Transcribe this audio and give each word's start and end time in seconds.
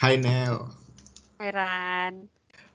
Hai 0.00 0.16
Nel. 0.16 0.64
Hai 1.36 1.52
Ran. 1.52 2.24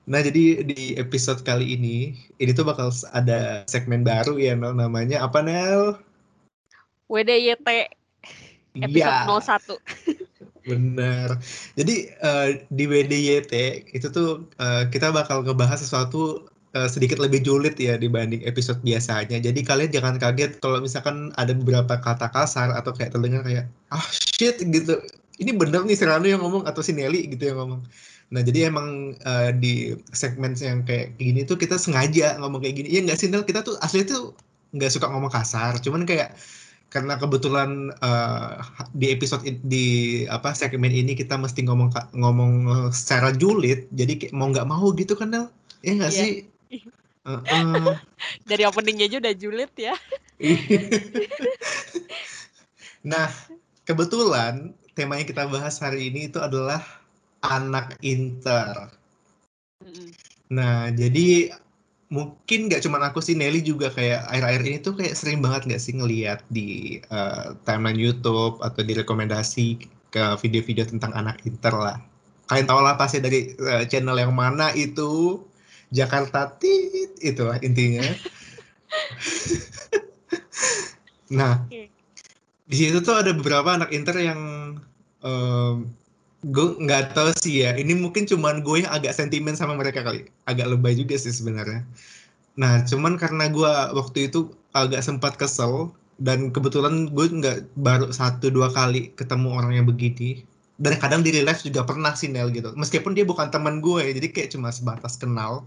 Nah 0.06 0.22
jadi 0.22 0.62
di 0.62 0.94
episode 0.94 1.42
kali 1.42 1.74
ini, 1.74 2.14
ini 2.38 2.54
tuh 2.54 2.62
bakal 2.62 2.94
ada 3.10 3.66
segmen 3.66 4.06
baru 4.06 4.38
ya 4.38 4.54
Nel, 4.54 4.78
namanya 4.78 5.26
apa 5.26 5.42
Nel? 5.42 5.98
WDYT 7.10 7.66
episode 8.78 9.10
Iya, 9.10 9.26
01. 9.26 9.74
bener. 10.70 11.28
Jadi 11.74 12.14
eh, 12.14 12.62
di 12.70 12.86
WDYT 12.86 13.54
itu 13.90 14.06
tuh 14.06 14.46
eh, 14.62 14.86
kita 14.86 15.10
bakal 15.10 15.42
ngebahas 15.42 15.82
sesuatu 15.82 16.46
eh, 16.78 16.86
sedikit 16.86 17.18
lebih 17.18 17.42
julid 17.42 17.74
ya 17.74 17.98
dibanding 17.98 18.46
episode 18.46 18.78
biasanya. 18.86 19.42
Jadi 19.42 19.66
kalian 19.66 19.90
jangan 19.90 20.22
kaget 20.22 20.62
kalau 20.62 20.78
misalkan 20.78 21.34
ada 21.34 21.50
beberapa 21.58 21.98
kata 21.98 22.30
kasar 22.30 22.70
atau 22.70 22.94
kayak 22.94 23.18
terdengar 23.18 23.42
kayak 23.42 23.66
ah 23.90 24.06
shit 24.14 24.62
gitu. 24.62 25.02
Ini 25.36 25.52
bener 25.52 25.84
nih 25.84 25.96
si 25.96 26.04
Rano 26.08 26.24
yang 26.24 26.40
ngomong 26.40 26.64
atau 26.64 26.80
si 26.80 26.96
Nelly 26.96 27.28
gitu 27.28 27.52
yang 27.52 27.60
ngomong. 27.60 27.80
Nah 28.32 28.40
jadi 28.40 28.72
emang 28.72 29.14
eh, 29.20 29.50
di 29.52 29.74
segmen 30.10 30.56
yang 30.56 30.82
kayak 30.82 31.20
gini 31.20 31.44
tuh 31.44 31.60
kita 31.60 31.76
sengaja 31.76 32.40
ngomong 32.40 32.64
kayak 32.64 32.82
gini. 32.82 32.88
Iya 32.88 33.00
nggak 33.04 33.18
sih 33.20 33.28
Nel? 33.28 33.44
Kita 33.44 33.60
tuh 33.60 33.76
aslinya 33.84 34.16
tuh 34.16 34.22
nggak 34.72 34.90
suka 34.92 35.06
ngomong 35.12 35.28
kasar. 35.28 35.76
Cuman 35.84 36.08
kayak 36.08 36.34
karena 36.88 37.20
kebetulan 37.20 37.92
eh, 38.00 38.52
di 38.96 39.06
episode 39.12 39.44
di 39.62 39.86
apa 40.32 40.56
segmen 40.56 40.88
ini 40.90 41.12
kita 41.12 41.36
mesti 41.36 41.68
ngomong 41.68 41.92
ngomong 42.16 42.52
secara 42.96 43.36
julid. 43.36 43.84
Jadi 43.92 44.24
kayak 44.26 44.32
mau 44.32 44.48
nggak 44.48 44.66
mau 44.66 44.88
gitu 44.96 45.12
kan 45.12 45.30
Nel? 45.30 45.46
Iya 45.84 45.92
nggak 46.00 46.12
Iya. 46.16 46.20
sih? 46.24 46.32
Heeh. 47.26 47.92
Dari 48.48 48.62
openingnya 48.64 49.10
aja 49.12 49.16
udah 49.20 49.34
julid 49.36 49.72
ya. 49.76 49.92
Nah, 53.06 53.30
kebetulan 53.86 54.74
tema 54.96 55.20
yang 55.20 55.28
kita 55.28 55.44
bahas 55.46 55.76
hari 55.78 56.08
ini 56.08 56.32
itu 56.32 56.40
adalah 56.40 56.80
anak 57.44 58.00
inter. 58.00 58.88
Nah, 60.48 60.88
jadi 60.88 61.52
mungkin 62.08 62.72
nggak 62.72 62.80
cuma 62.80 62.96
aku 63.04 63.20
sih, 63.20 63.36
Nelly 63.36 63.60
juga 63.60 63.92
kayak 63.92 64.24
akhir-akhir 64.32 64.62
ini 64.64 64.78
tuh 64.80 64.94
kayak 64.96 65.14
sering 65.14 65.44
banget 65.44 65.68
nggak 65.68 65.82
sih 65.84 65.92
ngeliat 65.92 66.40
di 66.48 66.98
eh, 66.98 67.46
timeline 67.68 68.00
YouTube 68.00 68.56
atau 68.64 68.80
di 68.80 68.96
rekomendasi 68.96 69.66
ke 70.08 70.24
video-video 70.40 70.88
tentang 70.88 71.12
anak 71.12 71.44
inter 71.44 71.76
lah. 71.76 72.00
Kalian 72.48 72.66
tahu 72.66 72.80
lah 72.80 72.96
pasti 72.96 73.20
dari 73.20 73.52
eh, 73.52 73.84
channel 73.84 74.16
yang 74.16 74.32
mana 74.32 74.72
itu, 74.72 75.44
Jakarta 75.92 76.56
Tit, 76.56 77.20
itulah 77.20 77.60
intinya. 77.60 78.08
Nah, 81.26 81.66
Oke. 81.66 81.90
Di 82.66 82.76
situ 82.76 82.98
tuh 83.02 83.14
ada 83.14 83.30
beberapa 83.30 83.78
anak 83.78 83.90
inter 83.94 84.16
yang 84.18 84.40
gue 86.46 86.66
nggak 86.78 87.14
tahu 87.16 87.34
sih 87.42 87.66
ya. 87.66 87.74
Ini 87.74 87.98
mungkin 87.98 88.26
cuman 88.30 88.62
gue 88.62 88.86
yang 88.86 88.92
agak 88.94 89.14
sentimen 89.14 89.58
sama 89.58 89.74
mereka 89.74 90.06
kali. 90.06 90.30
Agak 90.46 90.70
lebay 90.70 90.94
juga 90.94 91.18
sih 91.18 91.34
sebenarnya. 91.34 91.82
Nah, 92.54 92.86
cuman 92.86 93.18
karena 93.18 93.50
gue 93.50 93.72
waktu 93.92 94.30
itu 94.30 94.54
agak 94.70 95.02
sempat 95.02 95.34
kesel 95.34 95.90
dan 96.22 96.54
kebetulan 96.54 97.10
gue 97.10 97.26
nggak 97.28 97.76
baru 97.76 98.08
satu 98.14 98.48
dua 98.48 98.70
kali 98.70 99.10
ketemu 99.18 99.48
orang 99.58 99.72
yang 99.74 99.86
begini. 99.90 100.46
Dan 100.76 101.00
kadang 101.00 101.24
di 101.24 101.32
life 101.32 101.64
juga 101.64 101.88
pernah 101.88 102.12
sih 102.12 102.28
Nel 102.28 102.52
gitu. 102.52 102.70
Meskipun 102.76 103.16
dia 103.16 103.24
bukan 103.24 103.48
teman 103.48 103.80
gue 103.80 104.06
ya, 104.06 104.12
jadi 104.12 104.28
kayak 104.28 104.48
cuma 104.54 104.68
sebatas 104.70 105.16
kenal. 105.16 105.64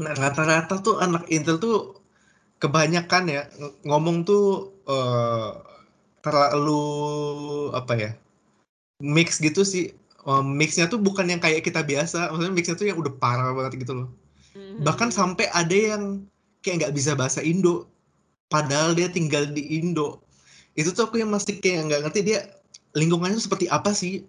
Nah, 0.00 0.16
rata-rata 0.16 0.80
tuh 0.80 0.98
anak 0.98 1.28
Intel 1.30 1.60
tuh 1.60 2.00
kebanyakan 2.58 3.24
ya 3.28 3.42
ng- 3.60 3.84
ngomong 3.84 4.24
tuh 4.24 4.72
eh, 4.88 5.50
terlalu 6.24 6.82
apa 7.76 7.92
ya? 7.94 8.10
Mix 9.04 9.36
gitu 9.38 9.62
sih. 9.62 9.92
Eh, 10.24 10.42
mixnya 10.42 10.88
tuh 10.88 10.96
bukan 10.96 11.28
yang 11.28 11.38
kayak 11.38 11.60
kita 11.60 11.84
biasa. 11.84 12.32
Maksudnya 12.32 12.54
mixnya 12.56 12.76
tuh 12.80 12.88
yang 12.88 12.96
udah 12.96 13.12
parah 13.20 13.52
banget 13.52 13.84
gitu 13.84 13.92
loh. 13.92 14.08
Mhm. 14.56 14.80
Bahkan 14.80 15.12
sampai 15.12 15.52
ada 15.52 15.76
yang 15.76 16.24
kayak 16.64 16.88
nggak 16.88 16.94
bisa 16.96 17.12
bahasa 17.12 17.44
Indo. 17.44 17.84
Padahal 18.48 18.96
dia 18.96 19.12
tinggal 19.12 19.44
di 19.52 19.76
Indo. 19.76 20.24
Itu 20.72 20.96
tuh 20.96 21.06
aku 21.12 21.20
yang 21.20 21.30
masih 21.30 21.60
kayak 21.60 21.92
nggak 21.92 22.00
ngerti 22.08 22.20
dia 22.24 22.40
lingkungannya 22.96 23.36
seperti 23.36 23.68
apa 23.68 23.92
sih. 23.92 24.24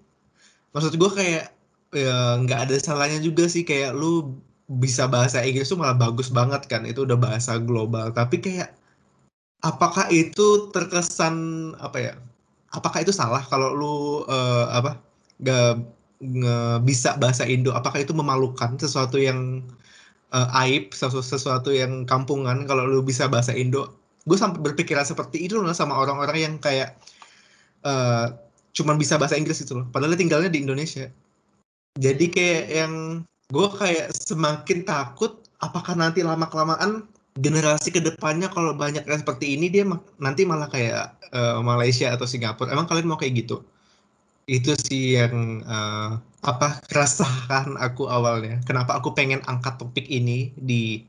Maksud 0.76 1.00
gue 1.00 1.12
kayak 1.16 1.56
ya 1.96 2.44
nggak 2.44 2.68
ada 2.68 2.76
salahnya 2.76 3.24
juga 3.24 3.48
sih 3.48 3.64
kayak 3.64 3.96
lu 3.96 4.36
bisa 4.68 5.08
bahasa 5.08 5.40
Inggris 5.46 5.72
tuh 5.72 5.80
malah 5.80 5.96
bagus 5.96 6.28
banget 6.28 6.68
kan. 6.68 6.84
Itu 6.84 7.08
udah 7.08 7.16
bahasa 7.16 7.56
global. 7.62 8.12
Tapi 8.12 8.44
kayak 8.44 8.76
apakah 9.66 10.06
itu 10.14 10.70
terkesan 10.70 11.36
apa 11.82 11.98
ya? 11.98 12.14
Apakah 12.70 13.02
itu 13.02 13.10
salah 13.10 13.42
kalau 13.50 13.74
lu 13.74 13.98
eh, 14.30 14.66
apa 14.70 15.02
nggak 15.42 15.72
nggak 16.22 16.78
bisa 16.86 17.18
bahasa 17.18 17.44
Indo? 17.50 17.74
Apakah 17.74 18.06
itu 18.06 18.14
memalukan 18.14 18.78
sesuatu 18.78 19.18
yang 19.18 19.66
eh, 20.30 20.62
aib 20.66 20.94
sesuatu, 20.94 21.26
sesuatu 21.26 21.70
yang 21.74 22.06
kampungan 22.06 22.70
kalau 22.70 22.86
lu 22.86 23.02
bisa 23.02 23.26
bahasa 23.26 23.52
Indo 23.58 24.06
gue 24.26 24.38
sampai 24.38 24.58
berpikiran 24.58 25.06
seperti 25.06 25.46
itu 25.46 25.62
loh 25.62 25.70
sama 25.72 25.94
orang-orang 26.02 26.38
yang 26.42 26.56
kayak 26.58 26.98
eh 27.86 28.28
cuman 28.76 29.00
bisa 29.00 29.16
bahasa 29.16 29.38
Inggris 29.40 29.62
itu 29.64 29.78
loh 29.78 29.88
padahal 29.94 30.18
tinggalnya 30.18 30.50
di 30.50 30.66
Indonesia 30.66 31.08
jadi 31.96 32.26
kayak 32.28 32.66
yang 32.74 32.94
gue 33.54 33.68
kayak 33.78 34.12
semakin 34.12 34.84
takut 34.84 35.46
apakah 35.62 35.94
nanti 35.96 36.26
lama 36.26 36.50
kelamaan 36.50 37.06
generasi 37.36 37.92
ke 37.92 38.00
depannya 38.00 38.48
kalau 38.48 38.72
banyak 38.76 39.04
yang 39.04 39.20
seperti 39.20 39.60
ini 39.60 39.68
dia 39.68 39.84
nanti 40.20 40.48
malah 40.48 40.72
kayak 40.72 41.20
eh, 41.36 41.60
Malaysia 41.60 42.12
atau 42.12 42.24
Singapura 42.24 42.72
emang 42.72 42.88
kalian 42.88 43.12
mau 43.12 43.20
kayak 43.20 43.46
gitu 43.46 43.64
itu 44.46 44.78
sih 44.78 45.18
yang 45.18 45.66
eh, 45.66 46.10
apa 46.46 46.78
keresahan 46.86 47.74
aku 47.82 48.06
awalnya. 48.06 48.62
Kenapa 48.64 49.02
aku 49.02 49.18
pengen 49.18 49.42
angkat 49.50 49.82
topik 49.82 50.06
ini 50.06 50.54
di 50.54 51.02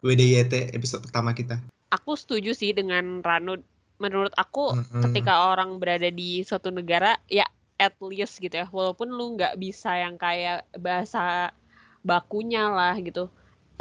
WDYT 0.00 0.72
episode 0.72 1.04
pertama 1.04 1.36
kita. 1.36 1.60
Aku 1.92 2.16
setuju 2.16 2.56
sih 2.56 2.72
dengan 2.72 3.20
Ranu. 3.20 3.60
Menurut 4.00 4.32
aku 4.34 4.74
Mm-mm. 4.74 5.02
ketika 5.04 5.52
orang 5.52 5.78
berada 5.78 6.08
di 6.10 6.42
suatu 6.42 6.72
negara 6.72 7.20
ya 7.28 7.46
at 7.76 7.94
least 8.00 8.40
gitu 8.40 8.64
ya. 8.64 8.66
Walaupun 8.72 9.12
lu 9.12 9.36
nggak 9.36 9.60
bisa 9.60 9.92
yang 9.92 10.16
kayak 10.16 10.64
bahasa 10.80 11.52
bakunya 12.00 12.72
lah 12.72 12.96
gitu. 12.98 13.28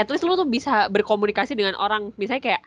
At 0.02 0.10
least 0.10 0.26
lu 0.26 0.34
tuh 0.34 0.50
bisa 0.50 0.90
berkomunikasi 0.90 1.54
dengan 1.54 1.78
orang. 1.78 2.10
Misalnya 2.18 2.42
kayak 2.42 2.62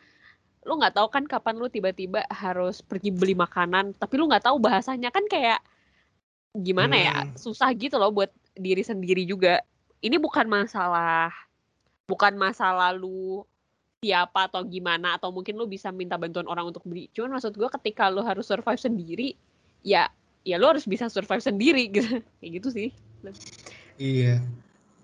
lu 0.65 0.79
nggak 0.79 0.95
tahu 0.95 1.11
kan 1.11 1.27
kapan 1.27 1.59
lu 1.59 1.67
tiba-tiba 1.67 2.23
harus 2.31 2.79
pergi 2.81 3.11
beli 3.11 3.35
makanan, 3.35 3.99
tapi 3.99 4.15
lu 4.17 4.31
nggak 4.31 4.47
tahu 4.47 4.63
bahasanya 4.63 5.11
kan 5.11 5.27
kayak 5.27 5.59
gimana 6.55 6.95
ya 6.95 7.17
Hmm. 7.27 7.35
susah 7.35 7.75
gitu 7.75 7.99
loh 7.99 8.15
buat 8.15 8.31
diri 8.55 8.87
sendiri 8.87 9.27
juga. 9.27 9.59
Ini 9.99 10.17
bukan 10.23 10.47
masalah 10.47 11.35
bukan 12.07 12.39
masalah 12.39 12.95
lu 12.95 13.43
siapa 14.05 14.47
atau 14.53 14.61
gimana 14.63 15.17
atau 15.17 15.33
mungkin 15.33 15.57
lu 15.57 15.65
bisa 15.65 15.89
minta 15.89 16.15
bantuan 16.21 16.45
orang 16.47 16.71
untuk 16.71 16.85
beli. 16.87 17.09
Cuman 17.11 17.35
maksud 17.35 17.57
gue 17.57 17.69
ketika 17.81 18.13
lu 18.13 18.21
harus 18.21 18.47
survive 18.47 18.79
sendiri, 18.79 19.35
ya 19.83 20.07
ya 20.45 20.61
lu 20.61 20.69
harus 20.69 20.85
bisa 20.85 21.09
survive 21.11 21.43
sendiri 21.43 21.89
gitu. 21.97 22.23
Kayak 22.39 22.51
gitu 22.63 22.69
sih. 22.71 22.89
Iya. 23.99 24.45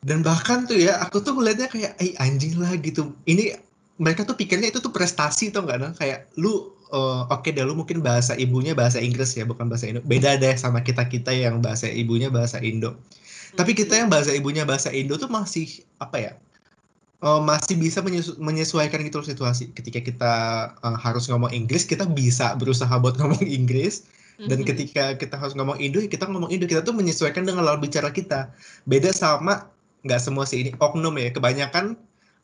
Dan 0.01 0.25
bahkan 0.25 0.65
tuh 0.65 0.81
ya, 0.81 0.97
aku 0.97 1.21
tuh 1.21 1.37
ngeliatnya 1.37 1.69
kayak, 1.69 1.93
eh 2.01 2.17
anjing 2.17 2.57
lah 2.57 2.73
gitu. 2.81 3.13
Ini 3.29 3.53
mereka 4.01 4.25
tuh 4.25 4.33
pikirnya 4.33 4.73
itu 4.73 4.81
tuh 4.81 4.89
prestasi 4.89 5.53
tau 5.53 5.61
nggak? 5.63 5.79
Nah? 5.79 5.93
Kayak 5.93 6.33
lu, 6.41 6.53
eh, 6.89 7.21
oke 7.29 7.53
deh 7.53 7.65
lu 7.69 7.77
mungkin 7.77 8.01
bahasa 8.01 8.33
ibunya 8.35 8.73
bahasa 8.73 8.97
Inggris 8.97 9.37
ya, 9.37 9.45
bukan 9.45 9.69
bahasa 9.69 9.93
Indo. 9.93 10.01
Beda 10.03 10.41
deh 10.41 10.57
sama 10.57 10.81
kita-kita 10.81 11.37
yang 11.37 11.61
bahasa 11.61 11.85
ibunya 11.85 12.33
bahasa 12.33 12.57
Indo. 12.65 12.97
Tapi 13.53 13.75
kita 13.75 13.99
yang 13.99 14.09
bahasa 14.09 14.31
ibunya 14.33 14.65
bahasa 14.65 14.89
Indo 14.89 15.21
tuh 15.21 15.29
masih 15.29 15.85
apa 16.01 16.17
ya? 16.17 16.33
eh, 17.21 17.41
masih 17.45 17.77
bisa 17.77 18.01
menyesu- 18.01 18.41
menyesuaikan 18.41 19.05
gitu 19.05 19.21
situasi. 19.21 19.69
Ketika 19.77 20.01
kita 20.01 20.33
eh, 20.81 20.97
harus 20.97 21.29
ngomong 21.29 21.53
Inggris, 21.53 21.85
kita 21.85 22.09
bisa 22.09 22.57
berusaha 22.57 22.93
buat 22.97 23.17
ngomong 23.21 23.45
Inggris. 23.45 24.09
Dan 24.41 24.65
Mhm. 24.65 24.69
ketika 24.73 25.05
kita 25.21 25.37
harus 25.37 25.53
ngomong 25.53 25.77
Indo, 25.77 26.01
ya 26.01 26.09
kita 26.09 26.25
ngomong 26.25 26.49
Indo. 26.49 26.65
Kita 26.65 26.81
tuh 26.81 26.97
menyesuaikan 26.97 27.45
dengan 27.45 27.61
lawan 27.69 27.85
bicara 27.85 28.09
kita. 28.09 28.49
Beda 28.89 29.13
sama 29.13 29.69
nggak 30.07 30.21
semua 30.23 30.45
sih 30.49 30.65
ini 30.65 30.71
oknum 30.79 31.15
ya. 31.21 31.31
Kebanyakan 31.35 31.97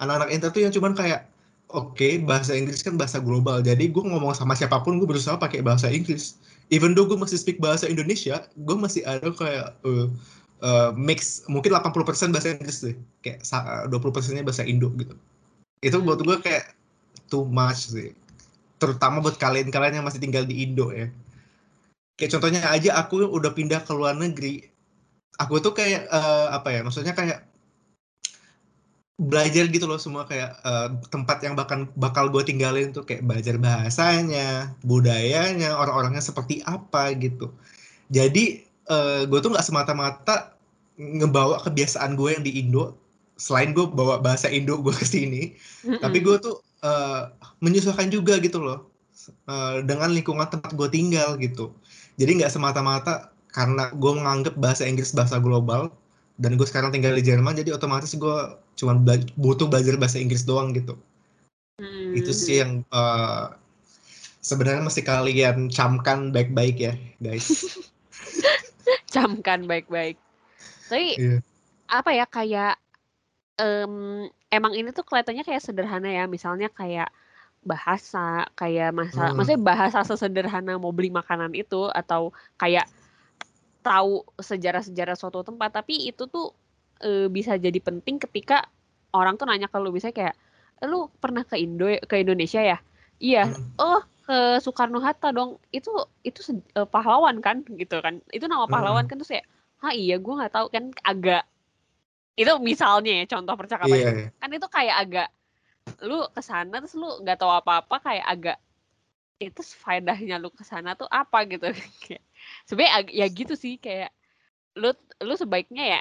anak-anak 0.02 0.28
inter 0.34 0.48
tuh 0.52 0.62
yang 0.64 0.72
cuman 0.74 0.92
kayak 0.96 1.28
oke 1.72 2.08
bahasa 2.28 2.54
Inggris 2.54 2.80
kan 2.84 2.94
bahasa 3.00 3.18
global. 3.22 3.60
Jadi 3.64 3.90
gue 3.90 4.02
ngomong 4.04 4.32
sama 4.36 4.54
siapa 4.58 4.80
pun 4.84 5.00
gue 5.00 5.08
berusaha 5.08 5.36
pakai 5.40 5.60
bahasa 5.64 5.88
Inggris. 5.90 6.36
Even 6.70 6.92
though 6.94 7.06
gue 7.06 7.18
masih 7.18 7.38
speak 7.38 7.58
bahasa 7.62 7.86
Indonesia, 7.86 8.42
gue 8.58 8.76
masih 8.76 9.02
ada 9.06 9.30
kayak 9.32 9.76
eh, 9.86 10.06
eh, 10.62 10.90
mix 10.96 11.46
mungkin 11.50 11.70
80% 11.74 12.30
bahasa 12.34 12.54
Inggris 12.54 12.78
deh. 12.84 12.96
Kayak 13.24 13.40
sa- 13.46 13.86
20 13.90 14.12
persennya 14.14 14.44
bahasa 14.46 14.62
Indo 14.66 14.90
gitu. 15.00 15.14
Itu 15.84 15.98
buat 16.04 16.20
gue 16.22 16.36
kayak 16.42 16.74
too 17.30 17.46
much 17.48 17.92
sih. 17.94 18.12
Terutama 18.80 19.20
buat 19.24 19.36
kalian-kalian 19.40 20.02
yang 20.02 20.06
masih 20.06 20.20
tinggal 20.22 20.44
di 20.44 20.64
Indo 20.66 20.92
ya. 20.92 21.08
Kayak 22.16 22.30
contohnya 22.38 22.60
aja 22.72 22.90
aku 22.96 23.28
udah 23.28 23.52
pindah 23.52 23.80
ke 23.84 23.92
luar 23.92 24.16
negeri. 24.16 24.64
Aku 25.40 25.60
tuh 25.60 25.72
kayak 25.76 26.08
eh, 26.08 26.48
apa 26.52 26.68
ya? 26.74 26.80
Maksudnya 26.86 27.14
kayak 27.16 27.45
belajar 29.16 29.64
gitu 29.72 29.88
loh 29.88 29.96
semua 29.96 30.28
kayak 30.28 30.60
eh, 30.60 30.88
tempat 31.08 31.40
yang 31.40 31.56
bakal 31.56 31.88
bakal 31.96 32.28
gue 32.28 32.44
tinggalin 32.44 32.92
tuh 32.92 33.04
kayak 33.04 33.24
belajar 33.24 33.56
bahasanya, 33.56 34.76
budayanya, 34.84 35.72
orang-orangnya 35.76 36.20
seperti 36.20 36.60
apa 36.64 37.16
gitu. 37.16 37.52
Jadi 38.12 38.64
gue 39.26 39.38
tuh 39.42 39.50
nggak 39.50 39.66
semata-mata 39.66 40.54
ngebawa 40.94 41.60
kebiasaan 41.60 42.16
gue 42.16 42.38
yang 42.38 42.44
di 42.46 42.62
Indo 42.62 42.96
selain 43.36 43.76
gue 43.76 43.84
bawa 43.84 44.18
bahasa 44.24 44.48
Indo 44.48 44.80
gue 44.80 44.92
ke 44.96 45.04
sini 45.04 45.52
Mm-mm. 45.84 46.00
tapi 46.00 46.24
gue 46.24 46.36
tuh 46.40 46.64
uh, 46.80 47.28
menyesuaikan 47.60 48.08
juga 48.08 48.40
gitu 48.40 48.64
loh 48.64 48.88
uh, 49.46 49.84
dengan 49.84 50.10
lingkungan 50.12 50.48
tempat 50.48 50.72
gue 50.72 50.88
tinggal 50.88 51.36
gitu 51.36 51.76
jadi 52.16 52.32
nggak 52.42 52.52
semata-mata 52.52 53.28
karena 53.52 53.92
gue 53.92 54.12
menganggap 54.16 54.56
bahasa 54.56 54.88
Inggris 54.88 55.12
bahasa 55.12 55.36
global 55.36 55.92
dan 56.36 56.54
gue 56.54 56.66
sekarang 56.68 56.92
tinggal 56.92 57.16
di 57.16 57.24
Jerman 57.24 57.56
jadi 57.56 57.72
otomatis 57.72 58.12
gue 58.12 58.36
cuma 58.76 58.92
bela- 58.94 59.28
butuh 59.34 59.66
belajar 59.66 59.96
bahasa 59.96 60.20
Inggris 60.20 60.44
doang 60.44 60.72
gitu 60.72 60.96
Hmm. 61.76 62.16
itu 62.16 62.32
sih 62.32 62.64
yang 62.64 62.80
uh, 62.88 63.52
sebenarnya 64.40 64.80
mesti 64.80 65.04
kalian 65.04 65.68
camkan 65.68 66.32
baik-baik 66.32 66.76
ya 66.80 66.96
guys 67.20 67.52
camkan 69.12 69.64
baik-baik. 69.66 70.16
Tapi 70.88 71.18
Iya. 71.18 71.38
apa 71.90 72.10
ya 72.14 72.26
kayak 72.26 72.74
em, 73.56 74.24
emang 74.52 74.72
ini 74.76 74.92
tuh 74.92 75.02
kelihatannya 75.02 75.42
kayak 75.42 75.64
sederhana 75.64 76.08
ya, 76.12 76.24
misalnya 76.28 76.68
kayak 76.70 77.08
bahasa, 77.66 78.46
kayak 78.54 78.94
masa, 78.94 79.32
Hmm. 79.32 79.34
maksudnya 79.34 79.60
bahasa 79.60 79.98
sesederhana 80.06 80.78
mau 80.78 80.94
beli 80.94 81.10
makanan 81.10 81.50
itu 81.56 81.90
atau 81.90 82.30
kayak 82.54 82.86
tahu 83.86 84.26
sejarah-sejarah 84.42 85.14
suatu 85.14 85.46
tempat, 85.46 85.70
tapi 85.78 86.10
itu 86.10 86.26
tuh 86.26 86.50
eh, 87.06 87.30
bisa 87.30 87.54
jadi 87.54 87.78
penting 87.78 88.18
ketika 88.18 88.66
orang 89.14 89.38
tuh 89.38 89.46
nanya 89.46 89.70
ke 89.70 89.78
lu 89.78 89.94
misalnya 89.94 90.16
kayak 90.18 90.36
lu 90.90 91.08
pernah 91.22 91.46
ke 91.46 91.56
Indo 91.56 91.86
ke 92.10 92.20
Indonesia 92.20 92.60
ya? 92.60 92.78
Iya. 93.22 93.48
Hmm. 93.48 93.70
Oh, 93.78 94.02
ke 94.26 94.58
Soekarno 94.60 94.98
Hatta 94.98 95.30
dong. 95.30 95.62
Itu 95.70 95.94
itu 96.26 96.42
eh, 96.74 96.88
pahlawan 96.90 97.38
kan 97.38 97.62
gitu 97.64 98.02
kan. 98.02 98.18
Itu 98.34 98.50
nama 98.50 98.66
pahlawan 98.66 99.06
kan 99.06 99.16
terus 99.22 99.30
kayak, 99.32 99.46
"Ah 99.80 99.94
iya, 99.94 100.18
gue 100.18 100.34
nggak 100.34 100.52
tahu 100.52 100.66
kan 100.74 100.90
agak 101.06 101.46
itu 102.36 102.52
misalnya 102.60 103.24
ya 103.24 103.26
contoh 103.32 103.56
percakapan 103.56 103.96
iya. 103.96 104.10
Kan 104.36 104.50
itu 104.52 104.68
kayak 104.68 104.96
agak 105.08 105.28
lu 106.04 106.28
ke 106.28 106.42
sana 106.44 106.84
terus 106.84 106.92
lu 106.92 107.08
nggak 107.24 107.40
tahu 107.40 107.48
apa-apa 107.48 107.96
kayak 108.04 108.26
agak 108.28 108.58
itu 109.40 109.60
faedahnya 109.64 110.36
lu 110.36 110.52
ke 110.52 110.60
sana 110.60 110.92
tuh 110.92 111.08
apa 111.08 111.48
gitu. 111.48 111.72
Kayak 112.04 112.24
sebenarnya 112.66 113.06
ya 113.08 113.26
gitu 113.26 113.54
sih 113.54 113.78
kayak 113.78 114.10
lu 114.76 114.92
lu 115.22 115.34
sebaiknya 115.34 115.98
ya 115.98 116.00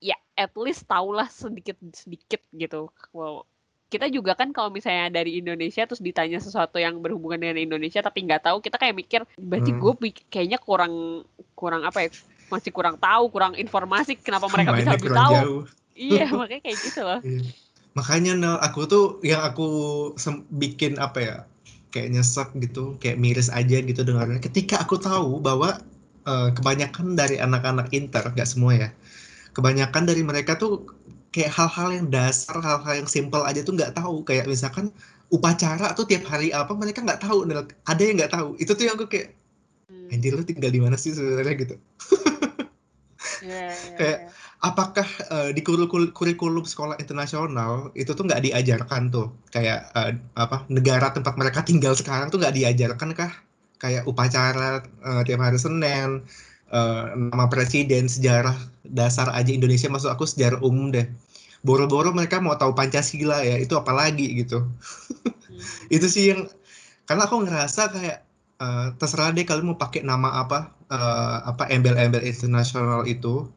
ya 0.00 0.16
at 0.34 0.50
least 0.56 0.84
tahulah 0.84 1.26
sedikit 1.28 1.76
sedikit 1.92 2.42
gitu. 2.50 2.88
Wow. 3.12 3.46
Kita 3.88 4.04
juga 4.08 4.36
kan 4.36 4.52
kalau 4.52 4.68
misalnya 4.68 5.08
dari 5.08 5.40
Indonesia 5.40 5.88
terus 5.88 6.00
ditanya 6.00 6.36
sesuatu 6.36 6.76
yang 6.76 7.00
berhubungan 7.00 7.40
dengan 7.40 7.56
Indonesia 7.56 8.04
tapi 8.04 8.20
nggak 8.20 8.44
tahu 8.44 8.60
kita 8.60 8.76
kayak 8.76 8.92
mikir 8.94 9.20
berarti 9.40 9.72
Hmm. 9.72 9.80
gue 9.80 9.92
kayaknya 10.28 10.60
kurang 10.60 11.24
kurang 11.56 11.88
apa 11.88 12.04
ya 12.04 12.08
masih 12.48 12.68
kurang 12.68 12.96
tahu 12.96 13.32
kurang 13.32 13.56
informasi 13.56 14.16
kenapa 14.20 14.44
mereka 14.48 14.72
bisa 14.72 14.92
Mainnya 14.92 14.96
lebih 14.96 15.08
kurang 15.08 15.20
tahu 15.24 15.34
jauh. 15.40 15.62
iya 15.96 16.24
makanya 16.36 16.62
kayak 16.64 16.78
gitu 16.84 17.00
loh 17.00 17.20
Iya. 17.24 17.42
Makanya 17.96 18.32
Nel, 18.38 18.56
aku 18.62 18.86
tuh 18.86 19.04
yang 19.26 19.42
aku 19.42 19.66
bikin 20.54 21.02
apa 21.02 21.18
ya, 21.18 21.36
kayak 21.90 22.14
nyesek 22.14 22.54
gitu, 22.62 22.94
kayak 23.02 23.18
miris 23.18 23.50
aja 23.50 23.82
gitu 23.82 24.06
dengarnya. 24.06 24.38
Ketika 24.38 24.78
aku 24.78 25.02
tahu 25.02 25.42
bahwa 25.42 25.82
eh, 26.30 26.48
kebanyakan 26.56 27.06
dari 27.20 27.36
anak-anak 27.46 27.86
inter, 27.98 28.24
nggak 28.34 28.48
semua 28.52 28.72
ya, 28.82 28.88
kebanyakan 29.56 30.02
dari 30.10 30.22
mereka 30.30 30.52
tuh 30.62 30.72
kayak 31.34 31.52
hal-hal 31.58 31.88
yang 31.98 32.06
dasar, 32.14 32.56
hal-hal 32.66 32.94
yang 33.04 33.08
simple 33.16 33.42
aja 33.48 33.60
tuh 33.66 33.74
nggak 33.78 33.92
tahu. 33.98 34.14
Kayak 34.28 34.44
misalkan 34.52 34.86
upacara 35.36 35.86
tuh 35.98 36.04
tiap 36.10 36.24
hari 36.32 36.48
apa 36.60 36.72
mereka 36.82 37.00
nggak 37.06 37.20
tahu, 37.24 37.38
Nel. 37.48 37.62
Ada 37.90 38.02
yang 38.06 38.16
nggak 38.20 38.32
tahu. 38.36 38.48
Itu 38.62 38.72
tuh 38.78 38.84
yang 38.88 38.96
aku 39.00 39.06
kayak, 39.12 39.28
Hmm. 39.88 40.12
anjir 40.12 40.32
lu 40.36 40.44
tinggal 40.44 40.68
di 40.68 40.80
mana 40.84 40.96
sih 41.00 41.12
sebenarnya 41.16 41.54
gitu. 41.62 41.74
Iya, 43.44 43.60
iya, 43.70 43.94
Kayak, 43.98 44.18
iya. 44.26 44.30
apakah 44.68 45.06
eh, 45.34 45.50
di 45.56 45.60
kurikulum, 45.66 46.10
kurikulum 46.18 46.64
sekolah 46.66 46.96
internasional 47.02 47.94
itu 47.94 48.10
tuh 48.16 48.24
nggak 48.26 48.42
diajarkan 48.46 49.02
tuh 49.14 49.26
kayak 49.54 49.78
eh, 49.94 50.10
apa 50.34 50.56
negara 50.76 51.06
tempat 51.16 51.34
mereka 51.40 51.60
tinggal 51.68 51.94
sekarang 51.94 52.26
tuh 52.32 52.38
nggak 52.42 52.54
diajarkan 52.58 53.10
kah 53.18 53.32
kayak 53.78 54.04
upacara 54.10 54.82
eh, 54.82 55.22
tiap 55.26 55.40
hari 55.42 55.58
Senin. 55.58 56.26
Eh, 56.68 57.04
nama 57.16 57.48
presiden 57.48 58.12
sejarah 58.12 58.52
dasar 58.84 59.32
aja 59.32 59.48
Indonesia 59.48 59.88
maksud 59.88 60.12
aku 60.12 60.28
sejarah 60.28 60.60
umum 60.60 60.92
deh. 60.92 61.08
Boro-boro 61.64 62.12
mereka 62.14 62.38
mau 62.38 62.54
tahu 62.54 62.76
Pancasila 62.76 63.42
ya 63.42 63.56
itu 63.58 63.74
apalagi 63.74 64.44
gitu. 64.44 64.62
Hmm. 64.62 65.62
itu 65.96 66.06
sih 66.10 66.34
yang 66.34 66.46
karena 67.08 67.24
aku 67.24 67.40
ngerasa 67.46 67.82
kayak 67.94 68.18
eh, 68.60 68.86
terserah 69.00 69.32
deh 69.32 69.46
kalian 69.48 69.72
mau 69.74 69.78
pakai 69.80 70.04
nama 70.04 70.44
apa 70.44 70.74
eh, 70.92 71.38
apa 71.48 71.64
embel-embel 71.72 72.22
internasional 72.26 73.08
itu. 73.08 73.48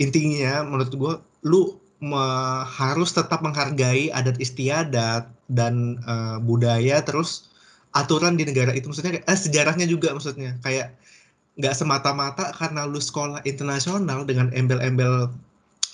Intinya 0.00 0.62
menurut 0.66 0.92
gue 0.94 1.14
lu 1.46 1.62
me- 2.02 2.64
harus 2.66 3.14
tetap 3.14 3.42
menghargai 3.42 4.10
adat 4.10 4.38
istiadat 4.38 5.26
dan 5.50 5.98
eh, 6.06 6.36
budaya 6.42 7.02
terus 7.02 7.51
aturan 7.92 8.36
di 8.40 8.48
negara 8.48 8.72
itu 8.72 8.88
maksudnya 8.88 9.20
eh, 9.20 9.38
sejarahnya 9.38 9.86
juga 9.88 10.12
maksudnya 10.16 10.56
kayak 10.64 10.96
nggak 11.60 11.76
semata-mata 11.76 12.56
karena 12.56 12.88
lu 12.88 12.96
sekolah 12.96 13.44
internasional 13.44 14.24
dengan 14.24 14.48
embel-embel 14.56 15.28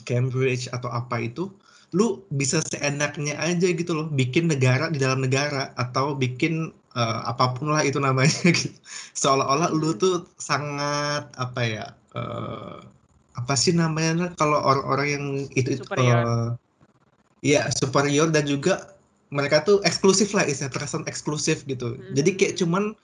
Cambridge 0.07 0.71
atau 0.71 0.87
apa 0.89 1.19
itu 1.19 1.51
lu 1.97 2.23
bisa 2.31 2.61
seenaknya 2.69 3.35
aja 3.41 3.67
gitu 3.73 3.97
loh 3.97 4.07
bikin 4.13 4.47
negara 4.47 4.93
di 4.93 5.01
dalam 5.01 5.25
negara 5.25 5.73
atau 5.75 6.15
bikin 6.15 6.71
eh, 6.95 7.21
apa 7.27 7.59
pun 7.59 7.75
lah 7.75 7.83
itu 7.83 7.99
namanya 7.99 8.51
gitu 8.57 8.71
seolah-olah 9.19 9.75
lu 9.75 9.97
tuh 9.99 10.29
sangat 10.39 11.27
apa 11.35 11.61
ya 11.65 11.87
eh, 12.15 12.79
apa 13.39 13.55
sih 13.55 13.75
namanya 13.75 14.35
kalau 14.35 14.59
orang-orang 14.59 15.09
yang 15.09 15.27
itu, 15.55 15.79
itu 15.79 15.83
Superior. 15.83 16.23
eh, 16.23 16.49
Iya 17.39 17.71
superior 17.71 18.35
dan 18.35 18.51
juga 18.51 18.98
mereka 19.29 19.61
tuh 19.61 19.85
eksklusif 19.85 20.33
lah 20.33 20.45
istilah 20.49 20.73
terkesan 20.73 21.05
eksklusif 21.05 21.65
gitu. 21.69 22.01
Jadi 22.17 22.31
kayak 22.37 22.55
cuman 22.61 22.97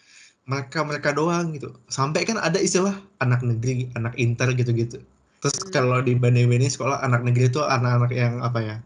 mereka 0.45 0.85
mereka 0.85 1.11
doang 1.13 1.53
gitu. 1.57 1.73
Sampai 1.89 2.25
kan 2.25 2.41
ada 2.41 2.57
istilah 2.61 2.97
anak 3.21 3.45
negeri 3.45 3.89
anak 3.97 4.17
inter 4.17 4.53
gitu-gitu. 4.57 5.01
Terus 5.41 5.57
Hmm. 5.61 5.73
kalau 5.73 5.99
dibanding-banding 6.01 6.73
sekolah 6.73 7.05
anak 7.05 7.25
negeri 7.25 7.53
itu 7.53 7.61
anak-anak 7.61 8.13
yang 8.13 8.41
apa 8.41 8.61
ya 8.61 8.77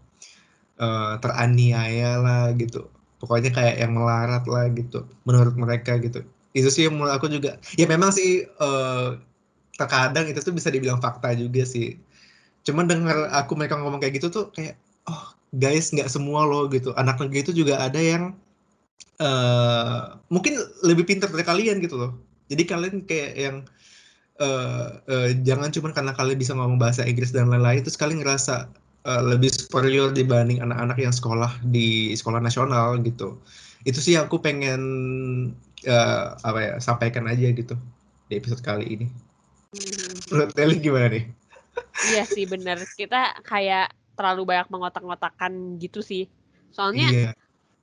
eh, 0.79 1.15
teraniaya 1.23 2.19
lah 2.23 2.43
gitu. 2.59 2.87
Pokoknya 3.19 3.51
kayak 3.51 3.83
yang 3.83 3.99
melarat 3.99 4.47
lah 4.47 4.71
gitu 4.71 5.07
menurut 5.27 5.55
mereka 5.59 5.99
gitu. 5.99 6.23
Itu 6.55 6.71
sih 6.71 6.87
yang 6.87 6.99
menurut 6.99 7.19
aku 7.19 7.27
juga. 7.31 7.59
Ya 7.79 7.87
memang 7.87 8.11
sih 8.15 8.47
eh, 8.47 9.09
terkadang 9.79 10.27
itu 10.27 10.43
tuh 10.43 10.55
bisa 10.55 10.71
dibilang 10.75 10.99
fakta 10.99 11.35
juga 11.39 11.63
sih. 11.63 11.99
Cuman 12.67 12.91
dengar 12.91 13.31
aku 13.31 13.55
mereka 13.55 13.79
ngomong 13.79 14.03
kayak 14.03 14.19
gitu 14.19 14.31
tuh 14.31 14.45
kayak 14.55 14.75
oh 15.07 15.38
guys 15.55 15.91
nggak 15.95 16.11
semua 16.11 16.45
loh 16.45 16.69
gitu. 16.69 16.93
Anak 16.97 17.21
negeri 17.23 17.45
itu 17.47 17.53
juga 17.57 17.81
ada 17.81 17.99
yang 17.99 18.37
eh 19.19 20.01
mungkin 20.31 20.63
lebih 20.87 21.09
pintar 21.09 21.31
dari 21.33 21.45
kalian 21.47 21.83
gitu 21.83 21.99
loh. 21.99 22.13
Jadi 22.49 22.63
kalian 22.65 22.97
kayak 23.05 23.33
yang 23.35 23.57
eh 24.39 24.89
eh, 25.11 25.29
jangan 25.43 25.75
cuma 25.75 25.91
karena 25.91 26.15
kalian 26.15 26.39
bisa 26.39 26.55
ngomong 26.55 26.79
bahasa 26.79 27.03
Inggris 27.03 27.35
dan 27.35 27.51
lain-lain 27.51 27.83
terus 27.83 27.99
kalian 27.99 28.23
ngerasa 28.23 28.71
eh, 29.09 29.23
lebih 29.27 29.51
superior 29.51 30.15
dibanding 30.15 30.63
anak-anak 30.63 30.99
yang 31.03 31.15
sekolah 31.15 31.51
di 31.67 32.15
sekolah 32.15 32.39
nasional 32.39 33.01
gitu. 33.03 33.39
Itu 33.83 33.99
sih 33.99 34.15
aku 34.15 34.39
pengen 34.39 34.83
eh, 35.83 36.27
apa 36.45 36.59
ya 36.63 36.73
sampaikan 36.79 37.27
aja 37.27 37.51
gitu 37.51 37.75
di 38.31 38.35
episode 38.39 38.63
kali 38.63 38.87
ini. 38.87 39.07
Mhm. 39.69 40.33
menurut 40.33 40.53
Nelly 40.57 40.77
gimana 40.81 41.07
nih? 41.13 41.25
Iya 42.15 42.25
sih 42.25 42.45
bener. 42.49 42.81
Kita 42.97 43.37
kayak 43.45 43.93
terlalu 44.19 44.43
banyak 44.43 44.67
mengotak-ngotakan 44.67 45.79
gitu 45.79 46.03
sih. 46.03 46.27
Soalnya 46.75 47.09
iya 47.15 47.33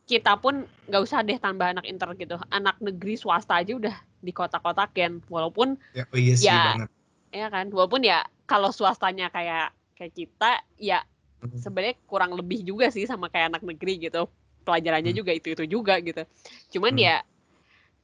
kita 0.05 0.37
pun 0.37 0.69
nggak 0.85 1.01
usah 1.01 1.25
deh 1.25 1.39
tambah 1.41 1.65
anak 1.65 1.85
inter 1.89 2.13
gitu. 2.19 2.37
Anak 2.53 2.77
negeri 2.77 3.17
swasta 3.17 3.57
aja 3.57 3.73
udah 3.73 3.95
dikotak-kotakin. 4.21 5.25
Walaupun 5.25 5.81
ya, 5.97 6.05
oh 6.11 6.17
iya 6.19 6.35
Ya, 6.37 6.61
banget 6.77 6.89
ya 7.33 7.47
kan, 7.51 7.65
walaupun 7.73 8.01
ya 8.05 8.21
kalau 8.45 8.69
swastanya 8.69 9.33
kayak 9.33 9.73
kayak 9.97 10.13
kita 10.13 10.51
ya 10.77 11.01
Hmm. 11.41 11.61
sebenarnya 11.61 11.99
kurang 12.09 12.33
lebih 12.33 12.65
juga 12.65 12.89
sih 12.89 13.05
sama 13.05 13.29
kayak 13.29 13.53
anak 13.53 13.63
negeri 13.65 14.09
gitu. 14.09 14.25
Pelajarannya 14.65 15.13
Hmm. 15.13 15.19
juga 15.21 15.31
itu-itu 15.35 15.63
juga 15.69 15.99
gitu. 16.01 16.25
Cuman 16.73 16.95
Hmm. 16.95 17.05
ya 17.05 17.15